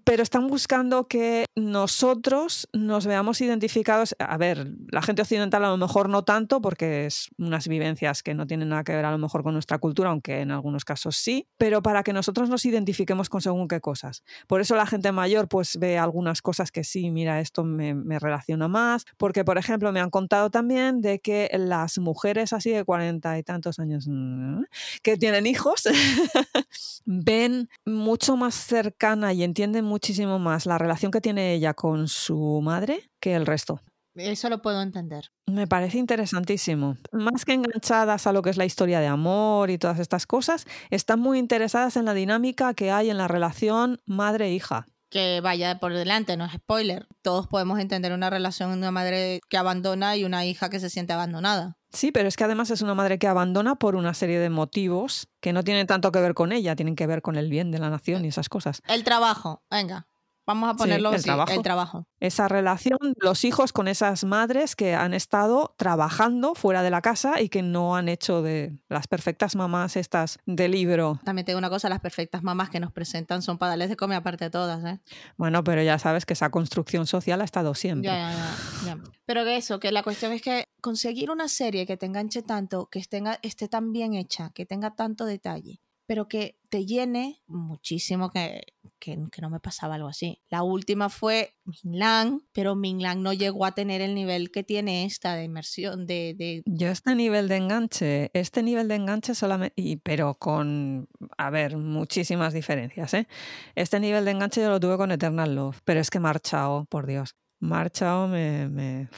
[0.05, 4.15] pero están buscando que nosotros nos veamos identificados.
[4.19, 8.35] A ver, la gente occidental a lo mejor no tanto, porque es unas vivencias que
[8.35, 11.17] no tienen nada que ver a lo mejor con nuestra cultura, aunque en algunos casos
[11.17, 14.23] sí, pero para que nosotros nos identifiquemos con según qué cosas.
[14.47, 18.19] Por eso la gente mayor pues ve algunas cosas que sí, mira, esto me, me
[18.19, 22.85] relaciona más, porque por ejemplo me han contado también de que las mujeres así de
[22.85, 24.63] cuarenta y tantos años mm,
[25.03, 25.85] que tienen hijos
[27.05, 32.61] ven mucho más cercana y entienden muchísimo más la relación que tiene ella con su
[32.63, 33.81] madre que el resto.
[34.15, 35.31] Eso lo puedo entender.
[35.47, 36.97] Me parece interesantísimo.
[37.13, 40.67] Más que enganchadas a lo que es la historia de amor y todas estas cosas,
[40.91, 45.95] están muy interesadas en la dinámica que hay en la relación madre-hija que vaya por
[45.95, 47.07] delante, no es spoiler.
[47.23, 50.91] Todos podemos entender una relación de una madre que abandona y una hija que se
[50.91, 51.78] siente abandonada.
[51.91, 55.29] Sí, pero es que además es una madre que abandona por una serie de motivos
[55.41, 57.79] que no tienen tanto que ver con ella, tienen que ver con el bien de
[57.79, 58.83] la nación y esas cosas.
[58.89, 60.07] El trabajo, venga.
[60.49, 61.53] Vamos a ponerlo el trabajo.
[61.53, 62.07] el trabajo.
[62.21, 67.39] Esa relación, los hijos con esas madres que han estado trabajando fuera de la casa
[67.43, 71.21] y que no han hecho de las perfectas mamás estas de libro.
[71.23, 74.17] También tengo una cosa, las perfectas mamás que nos presentan son para darles de comer
[74.17, 74.99] aparte de todas, ¿eh?
[75.37, 78.09] Bueno, pero ya sabes que esa construcción social ha estado siempre.
[78.09, 78.57] Ya, ya,
[78.87, 82.41] ya, Pero que eso, que la cuestión es que conseguir una serie que te enganche
[82.41, 88.31] tanto, que esté tan bien hecha, que tenga tanto detalle, pero que te llene muchísimo
[88.31, 88.63] que,
[88.99, 90.41] que, no me pasaba algo así.
[90.49, 95.35] La última fue Minglan, pero Minglan no llegó a tener el nivel que tiene esta
[95.35, 96.63] de inmersión, de, de...
[96.65, 101.77] Yo este nivel de enganche, este nivel de enganche solamente, y, pero con, a ver,
[101.77, 103.29] muchísimas diferencias, ¿eh?
[103.75, 107.07] Este nivel de enganche yo lo tuve con Eternal Love, pero es que marchado, por
[107.07, 109.09] Dios marchado me, me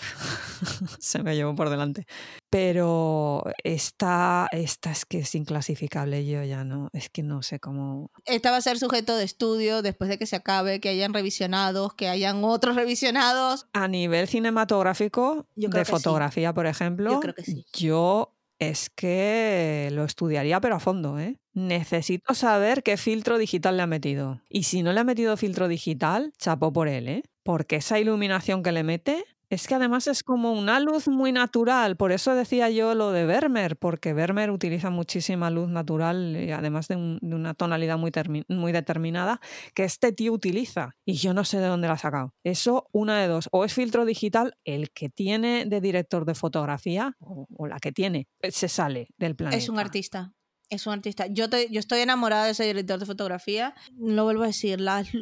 [0.98, 2.06] se me llevó por delante.
[2.48, 8.10] Pero esta, esta es que es inclasificable, yo ya no, es que no sé cómo...
[8.24, 11.94] Esta va a ser sujeto de estudio después de que se acabe, que hayan revisionados,
[11.94, 13.66] que hayan otros revisionados.
[13.72, 17.66] A nivel cinematográfico, de fotografía, por ejemplo, yo, creo que sí.
[17.72, 21.39] yo es que lo estudiaría pero a fondo, ¿eh?
[21.52, 24.40] Necesito saber qué filtro digital le ha metido.
[24.48, 27.22] Y si no le ha metido filtro digital, chapo por él, ¿eh?
[27.42, 31.96] Porque esa iluminación que le mete es que además es como una luz muy natural,
[31.96, 36.86] por eso decía yo lo de Vermeer, porque Vermeer utiliza muchísima luz natural y además
[36.86, 38.12] de, una tonalidad muy,
[38.48, 39.40] muy, determinada
[39.74, 42.32] que este tío utiliza y yo no sé de dónde la ha sacado.
[42.44, 47.16] Eso, una de dos, o es filtro digital, el que tiene de director de fotografía
[47.18, 49.58] o, o la que tiene, se sale del planeta.
[49.58, 50.32] Es un artista.
[50.70, 51.26] Es un artista.
[51.26, 53.74] Yo, yo estoy enamorada de ese director de fotografía.
[53.98, 54.78] Lo vuelvo a decir,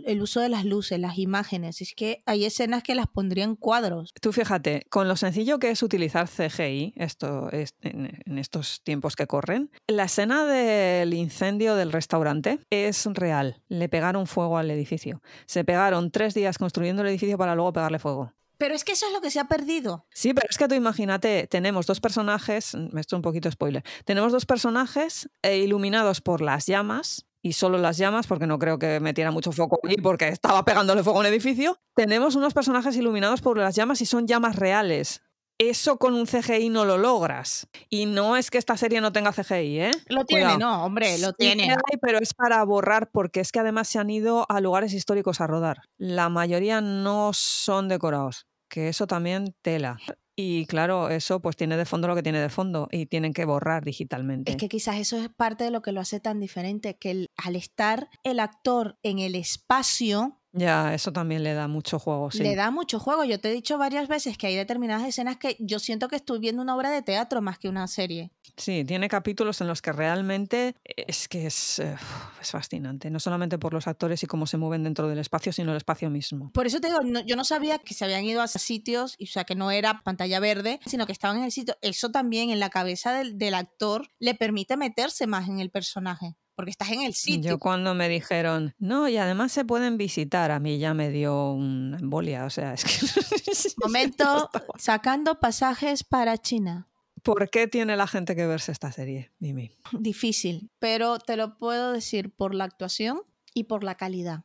[0.06, 1.80] el uso de las luces, las imágenes.
[1.80, 4.12] Es que hay escenas que las pondría en cuadros.
[4.20, 9.26] Tú fíjate, con lo sencillo que es utilizar CGI esto es, en, estos tiempos que
[9.26, 13.62] corren, la escena del incendio del restaurante es real.
[13.68, 15.22] Le pegaron fuego al edificio.
[15.46, 18.32] Se pegaron tres días construyendo el edificio para luego pegarle fuego.
[18.58, 20.06] Pero es que eso es lo que se ha perdido.
[20.12, 24.32] Sí, pero es que tú imagínate, tenemos dos personajes, me estoy un poquito spoiler, tenemos
[24.32, 29.00] dos personajes eh, iluminados por las llamas, y solo las llamas, porque no creo que
[29.00, 31.78] metiera mucho foco allí, porque estaba pegándole fuego a un edificio.
[31.94, 35.22] Tenemos unos personajes iluminados por las llamas y son llamas reales.
[35.58, 37.68] Eso con un CGI no lo logras.
[37.90, 39.90] Y no es que esta serie no tenga CGI, ¿eh?
[40.08, 41.74] Lo tiene, no, hombre, lo tiene.
[42.00, 45.46] pero es para borrar, porque es que además se han ido a lugares históricos a
[45.46, 45.82] rodar.
[45.96, 49.98] La mayoría no son decorados que eso también tela.
[50.36, 53.44] Y claro, eso pues tiene de fondo lo que tiene de fondo y tienen que
[53.44, 54.52] borrar digitalmente.
[54.52, 57.56] Es que quizás eso es parte de lo que lo hace tan diferente, que al
[57.56, 62.42] estar el actor en el espacio, ya, eso también le da mucho juego, sí.
[62.42, 63.24] Le da mucho juego.
[63.24, 66.38] Yo te he dicho varias veces que hay determinadas escenas que yo siento que estoy
[66.38, 68.30] viendo una obra de teatro más que una serie.
[68.56, 71.96] Sí, tiene capítulos en los que realmente es que es, eh,
[72.40, 73.10] es fascinante.
[73.10, 76.10] No solamente por los actores y cómo se mueven dentro del espacio, sino el espacio
[76.10, 76.50] mismo.
[76.52, 79.44] Por eso te digo, yo no sabía que se habían ido a sitios, o sea,
[79.44, 81.76] que no era pantalla verde, sino que estaban en el sitio.
[81.80, 86.72] Eso también en la cabeza del actor le permite meterse más en el personaje porque
[86.72, 87.50] estás en el sitio.
[87.50, 91.52] Yo cuando me dijeron, no, y además se pueden visitar, a mí ya me dio
[91.52, 93.76] una embolia, o sea, es que...
[93.80, 96.88] Momento, sacando pasajes para China.
[97.22, 99.70] ¿Por qué tiene la gente que verse esta serie, Mimi?
[99.92, 103.20] Difícil, pero te lo puedo decir por la actuación
[103.54, 104.42] y por la calidad.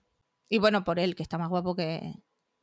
[0.49, 2.13] Y bueno, por él, que está más guapo que...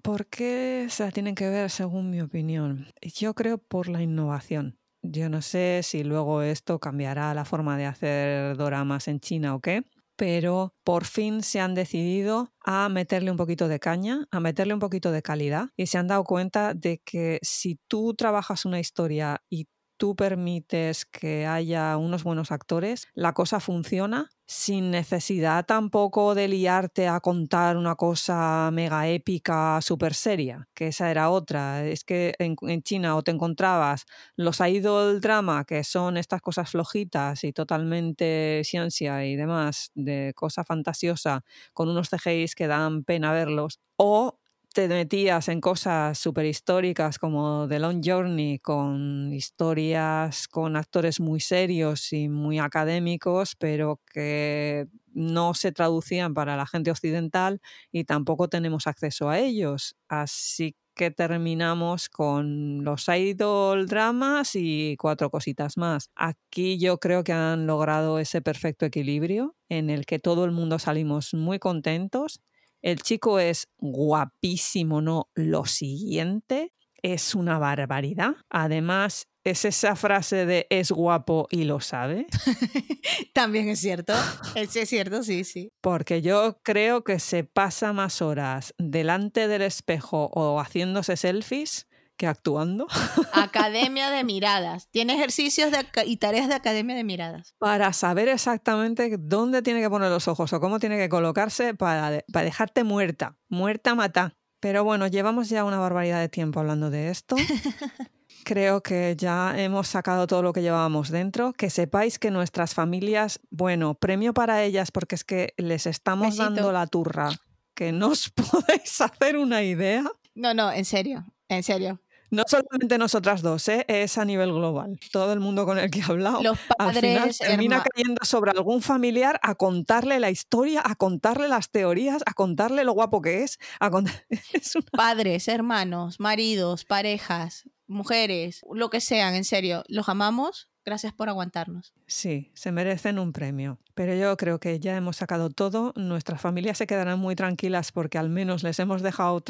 [0.00, 2.86] ¿Por qué se la tienen que ver, según mi opinión?
[3.02, 4.78] Yo creo por la innovación.
[5.02, 9.60] Yo no sé si luego esto cambiará la forma de hacer doramas en China o
[9.60, 9.84] qué,
[10.16, 14.80] pero por fin se han decidido a meterle un poquito de caña, a meterle un
[14.80, 19.42] poquito de calidad y se han dado cuenta de que si tú trabajas una historia
[19.48, 19.68] y
[20.00, 27.06] tú permites que haya unos buenos actores, la cosa funciona sin necesidad tampoco de liarte
[27.06, 31.86] a contar una cosa mega épica, súper seria, que esa era otra.
[31.86, 34.06] Es que en, China o te encontrabas
[34.36, 40.64] los idol drama, que son estas cosas flojitas y totalmente ciencia y demás, de cosa
[40.64, 41.44] fantasiosa,
[41.74, 44.39] con unos CGIs que dan pena verlos, o
[44.72, 51.40] te metías en cosas súper históricas como The Long Journey, con historias con actores muy
[51.40, 57.60] serios y muy académicos, pero que no se traducían para la gente occidental
[57.92, 59.96] y tampoco tenemos acceso a ellos.
[60.08, 66.10] Así que terminamos con los idol dramas y cuatro cositas más.
[66.14, 70.78] Aquí yo creo que han logrado ese perfecto equilibrio en el que todo el mundo
[70.78, 72.40] salimos muy contentos.
[72.82, 76.72] El chico es guapísimo, no lo siguiente.
[77.02, 78.34] Es una barbaridad.
[78.50, 82.26] Además, es esa frase de es guapo y lo sabe.
[83.34, 84.12] También es cierto.
[84.54, 85.72] Es, es cierto, sí, sí.
[85.80, 91.86] Porque yo creo que se pasa más horas delante del espejo o haciéndose selfies
[92.20, 92.86] que actuando.
[93.32, 94.90] Academia de miradas.
[94.90, 97.54] Tiene ejercicios de y tareas de academia de miradas.
[97.58, 102.22] Para saber exactamente dónde tiene que poner los ojos o cómo tiene que colocarse para,
[102.30, 103.38] para dejarte muerta.
[103.48, 104.36] Muerta mata.
[104.60, 107.36] Pero bueno, llevamos ya una barbaridad de tiempo hablando de esto.
[108.44, 111.54] Creo que ya hemos sacado todo lo que llevábamos dentro.
[111.54, 116.44] Que sepáis que nuestras familias, bueno, premio para ellas porque es que les estamos Besito.
[116.44, 117.30] dando la turra.
[117.74, 120.04] Que no os podéis hacer una idea.
[120.34, 122.02] No, no, en serio, en serio.
[122.30, 123.84] No solamente nosotras dos, ¿eh?
[123.88, 124.98] es a nivel global.
[125.12, 126.42] Todo el mundo con el que he hablado.
[126.42, 131.48] Los Al final padres, termina cayendo sobre algún familiar a contarle la historia, a contarle
[131.48, 133.58] las teorías, a contarle lo guapo que es.
[133.80, 134.10] A cont-
[134.52, 140.69] es una- padres, hermanos, maridos, parejas, mujeres, lo que sean, en serio, los amamos.
[140.84, 141.92] Gracias por aguantarnos.
[142.06, 143.78] Sí, se merecen un premio.
[143.94, 145.92] Pero yo creo que ya hemos sacado todo.
[145.94, 149.42] Nuestras familias se quedarán muy tranquilas porque al menos les hemos dejado,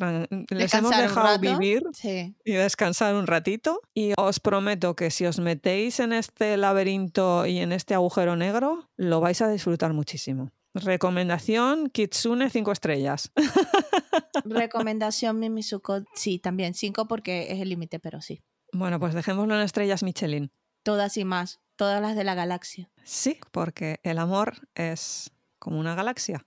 [0.51, 2.35] les hemos dejado vivir Sí.
[2.45, 3.81] y descansar un ratito.
[3.95, 8.91] Y os prometo que si os metéis en este laberinto y en este agujero negro,
[8.97, 10.51] lo vais a disfrutar muchísimo.
[10.75, 13.33] Recomendación, Kitsune 5 estrellas.
[14.45, 18.43] Recomendación Mimizuko, sí, también cinco porque es el límite, pero sí.
[18.73, 20.51] Bueno, pues dejémoslo en estrellas Michelin.
[20.83, 22.91] Todas y más, todas las de la galaxia.
[23.05, 26.47] Sí, porque el amor es como una galaxia.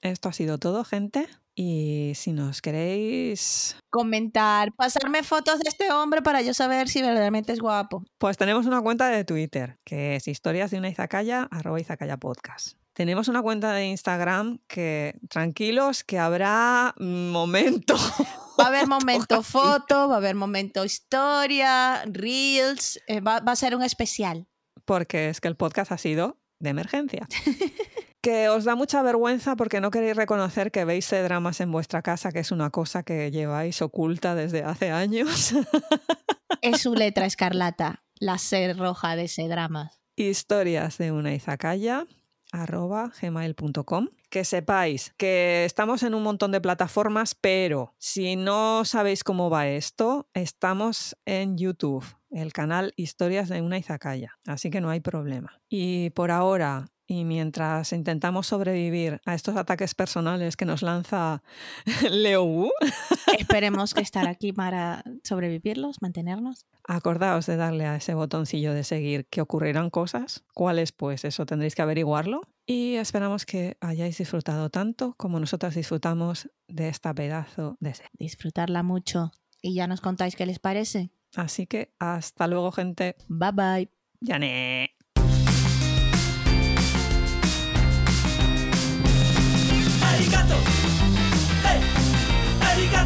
[0.00, 1.28] Esto ha sido todo, gente.
[1.56, 7.52] Y si nos queréis, Comentar, pasarme fotos de este hombre para yo saber si verdaderamente
[7.52, 8.02] es guapo.
[8.18, 12.76] pues tenemos una cuenta de Twitter, que es historias de una izakaya, arroba izakaya podcast.
[12.92, 17.94] Tenemos una cuenta de Instagram que, tranquilos, que habrá momento.
[18.60, 23.56] Va a haber momento foto, va a haber momento historia, reels, eh, va, va a
[23.56, 24.46] ser un especial.
[24.84, 27.26] porque es que el podcast ha sido de emergencia.
[28.24, 32.32] que os da mucha vergüenza porque no queréis reconocer que veis dramas en vuestra casa,
[32.32, 35.54] que es una cosa que lleváis oculta desde hace años.
[36.62, 39.90] Es su letra escarlata, la C roja de ese drama.
[40.16, 42.06] Historias de una izakaya
[43.20, 49.50] gmail.com que sepáis que estamos en un montón de plataformas pero si no sabéis cómo
[49.50, 52.04] va esto estamos en YouTube
[52.34, 54.38] el canal Historias de una izakaya.
[54.46, 55.60] Así que no hay problema.
[55.68, 61.42] Y por ahora y mientras intentamos sobrevivir a estos ataques personales que nos lanza
[62.10, 62.70] Leo Wu,
[63.38, 66.66] Esperemos que estar aquí para sobrevivirlos, mantenernos.
[66.86, 70.44] acordaos de darle a ese botoncillo de seguir que ocurrirán cosas.
[70.54, 70.92] ¿Cuáles?
[70.92, 72.42] Pues eso tendréis que averiguarlo.
[72.66, 78.10] Y esperamos que hayáis disfrutado tanto como nosotras disfrutamos de esta pedazo de serie.
[78.18, 81.10] Disfrutarla mucho y ya nos contáis qué les parece.
[81.36, 83.16] Así que hasta luego, gente.
[83.28, 83.90] Bye bye.
[84.20, 84.93] ¡Yané!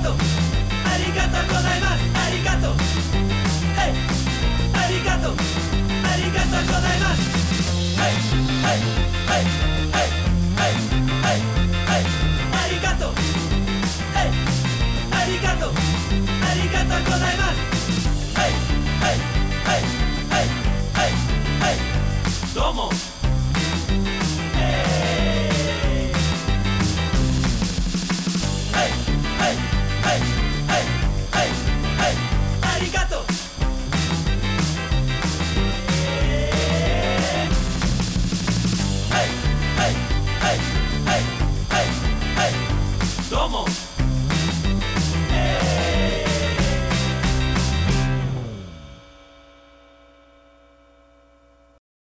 [0.01, 0.13] とう。
[0.13, 2.01] ありがとうございます。
[2.15, 2.75] ありがとう。
[4.75, 5.35] ありがとう。
[5.35, 7.21] ありがとうございます。
[7.99, 8.09] あ
[12.69, 13.13] りがとう。
[15.13, 15.73] ありがとう。
[16.43, 17.43] ありがとうございま
[17.73, 17.78] す。